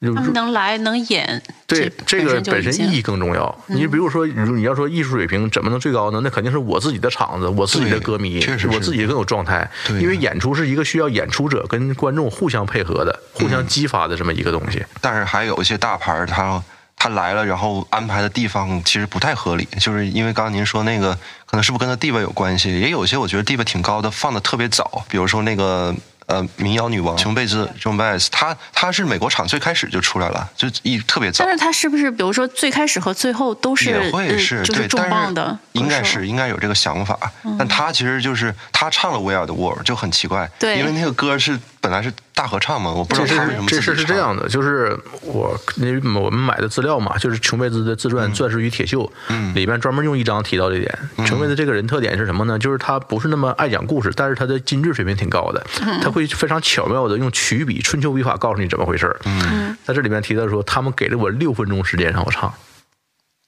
[0.00, 3.64] 就他们能来能演，对这个本身意义更重要。
[3.66, 6.20] 你比如说，如你要说艺术水平怎么能最高呢？
[6.24, 9.70] 那肯定是我自己的场子，我自己的歌迷确实，是我自己更有状态。
[9.86, 14.82] 对因为演出是一个需要演出者跟观众互相配合的、互相激发的这么一个东西。
[15.02, 16.62] 但是还有一些大牌儿，他
[16.96, 22.80] 他来了，然后安排的地方其实不太合理，就是因为刚刚您说那个，可能是不是跟他地位有关系？
[22.80, 25.94] 也有些我觉得地位挺高的，放的特别早，比如说那个。
[26.30, 27.16] 呃，民谣女王。
[27.16, 27.68] 琼贝兹。
[27.80, 31.44] （Joan Baez），她她是美国场最开始就出来了，就一特别早。
[31.44, 31.52] 但。
[31.52, 37.18] 是她是不是比如说最开始和最后都是也会呃是、对，就是重但是磅的应该是应该有这个想法，
[37.58, 40.78] 但她其实就是她唱了《We Are the World》就很奇怪，对。
[40.78, 49.54] 因为那个歌是本来是大合唱嘛，我不知道他为什么这事是这样的，就是我那我们买的资料嘛，就是琼贝兹的自传《钻石与铁锈》，嗯。
[49.54, 50.98] 里面专门用一章提到这点。
[51.26, 52.58] 琼贝兹这个人特点是什么呢？
[52.58, 55.62] 就是他不是那么爱讲故事，但是他的精致水平挺高的，
[56.02, 59.20] 他会非常巧妙的用曲笔、春秋笔法告诉你怎么回事儿。
[59.26, 62.50] 嗯，在这里面提到说，他们给了我六分钟时间让我唱，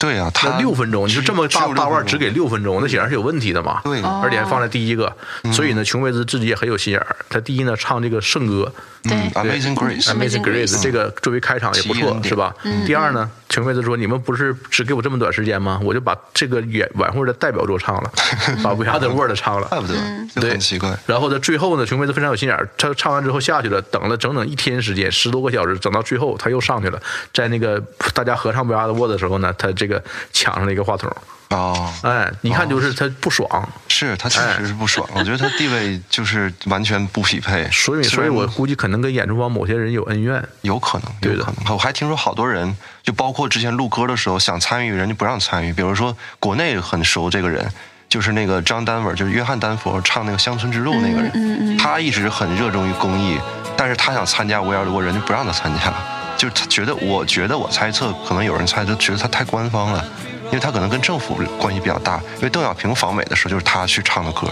[0.02, 3.80] 对啊、他六分钟，你说这么大大腕儿只给六分钟，那显然是有问题的嘛。
[3.84, 5.16] 对哦而且还放在第一个，
[5.52, 7.14] 所以呢，琼贝兹自己也很有心眼儿。
[7.28, 8.72] 他第一呢唱这个圣歌，
[9.04, 12.52] 对嗯，Amazing Grace，Amazing Amazing Grace 这个作为开场也不错，是吧？
[12.84, 15.80] 第二呢，琼贝兹说：“你们不是只给我这么短时间吗？
[15.84, 18.10] 我就把这个演晚会的代表作唱了，
[18.62, 19.68] 把 We Are the World 唱了。
[19.72, 19.94] 怪不得，
[20.34, 20.96] 就对很奇怪。
[21.06, 27.00] 然后呢，最后呢，琼贝兹非常有心眼儿，他唱完之后下去了，等了整整一天时间，十多个小时，等到最后他又上去了，
[27.32, 27.82] 在那个
[28.14, 29.91] 大家合唱 We Are the World 的时候呢，他这个
[30.32, 31.10] 抢上了一个话筒，
[31.50, 40.42] 哦，哎，一看就是他不爽，是他确实是不爽，我觉得他地位就是完全不匹配， 所以，所以我估计可能跟演出方某些人有恩怨。
[40.62, 41.72] 有可能，对的有可能。
[41.74, 45.72] 我还听说好多人，就包括之前录歌的时候想参与，人家不让参与。
[45.72, 47.70] 比如说国内很熟这个人，
[48.08, 53.38] 就是那个张丹文，就是约翰丹佛唱那个《乡村之路》那个人，他一直很热衷于公益，
[53.76, 55.92] 但是他想参加 We Are the World，人家不让他参加，
[56.36, 60.04] 就是他觉得，我觉得我猜测，可能有人猜测觉得他太官方了，
[60.46, 62.20] 因为他可能跟政府关系比较大。
[62.36, 64.48] 因为邓小平访美的时候，就是他去唱的歌。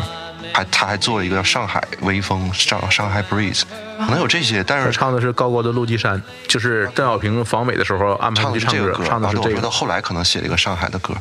[0.52, 3.62] 还他还做了一个叫《上海微风》上上海 Breeze，
[3.98, 9.70] 可能有这些，但是他唱的是高高的落基山，就是邓小平访美的时候安排唱他去唱歌，的是这个歌，唱的是这个啊我觉得。
[9.70, 11.14] 后来可能写了一个上海的歌，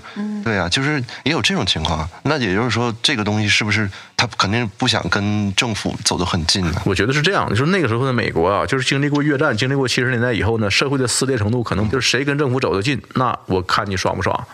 [0.44, 2.08] 对啊，就是也有这种情况。
[2.24, 6.82] 那也就是说，这个东西是不是他肯定不想跟政府走得很近呢？
[6.86, 14.48] 我觉得是这样的，就是那个时候的美国啊，就是经历过越战，经历过七十年代以后呢，社会的撕裂程度可能就是谁跟政府走得近，那我看你爽不爽。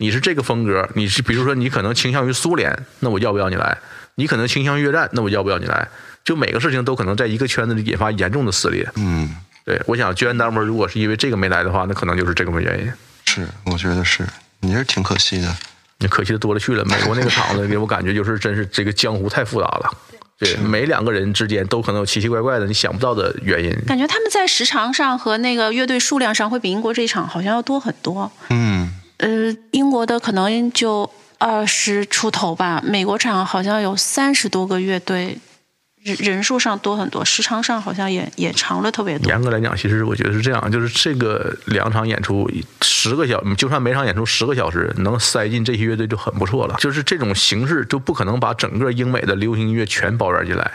[0.00, 3.76] 你是这个风格，你是比如说你可能倾向于苏联，那我要不要你来？
[4.18, 5.88] 你可能倾向于越战，那我要不要你来？
[6.24, 8.86] 就每个事情都可能在一个圈子里引发严重的撕裂。
[8.96, 12.92] 嗯，对，我想捐单位如果是因为这个没来的话，那可能就是这个原因。
[13.24, 14.26] 是，我觉得是，
[14.60, 15.56] 你是挺可惜的。
[16.00, 19.90] 你可惜的多了去了，美国那个场子给我感觉就是真是这个江湖太复杂了。
[20.38, 23.72] 对，每两个人之间都可能有奇奇怪怪的你想不到的原因。
[23.86, 28.30] 感觉他们在时长上和那个乐队数量上会比英国这一场好像要多很多。
[28.50, 35.38] 嗯，呃，英国的可能就二十出头吧，美国场好像有三十多个乐队，
[36.02, 39.28] 人人数上多很多，时长上好像也也长了特别多。
[39.28, 42.50] 严格来讲，其实我觉得是这样，就是这个两场演出
[42.82, 46.74] 十个小，就算每场演出十个小时，能塞进这些乐队就很不错了。
[46.78, 50.72] 就是这种形式就不可能把整个英美的流行音乐全包圆进来。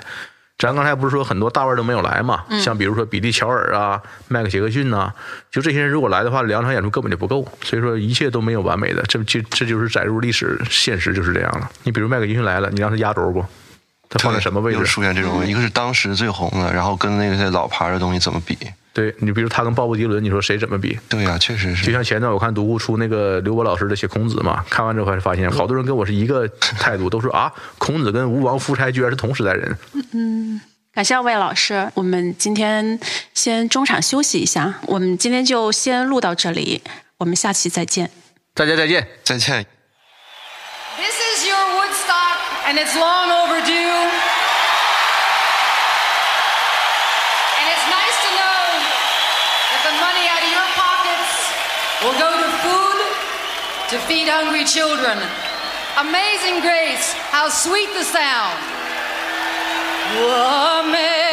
[0.63, 2.45] 咱刚才不是说很多大腕都没有来嘛？
[2.57, 5.11] 像比如说比利·乔尔啊、麦克杰克逊呐、
[5.51, 7.45] 就这些人如果来的话，两场演出根本就不够。
[7.61, 11.69] 所以说一切都没有完美的，这就这就是载入历史，现实就是这样了。
[11.83, 13.45] 你比如麦克杰克逊来了，你让他压轴不？
[14.07, 14.85] 他放在什么位置又？
[14.85, 18.57] 出现这种问题，一个是当时最红的，然后跟那个些老牌的东西怎么比？
[18.93, 20.99] 对你比如他跟鲍勃迪伦，你说谁怎么比？
[21.09, 29.77] 对呀、确实是就像前段我看独库出那个刘波老师的写孔子嘛，看完之后还发现好多人跟我是一个态度，都说啊，孔子跟吴王夫差居然是同时代人。
[30.11, 30.61] 嗯
[30.93, 32.99] 感谢二位老师，我们今天
[33.33, 36.83] 先中场休息一下，我们今天就先录到这里，
[37.17, 38.11] 我们下期再见。
[38.53, 39.07] 大家再见。
[39.23, 39.65] 再见。
[40.95, 42.37] This is your Woodstock,
[42.67, 44.22] and it's long overdue.
[53.93, 55.21] To feed hungry children.
[56.01, 58.57] Amazing grace, how sweet the sound.
[60.81, 61.29] Amazing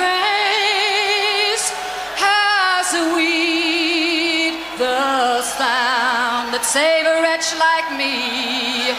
[0.00, 1.68] grace,
[2.16, 8.96] how sweet the sound that saved a wretch like me.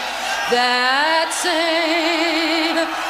[0.54, 3.07] That saved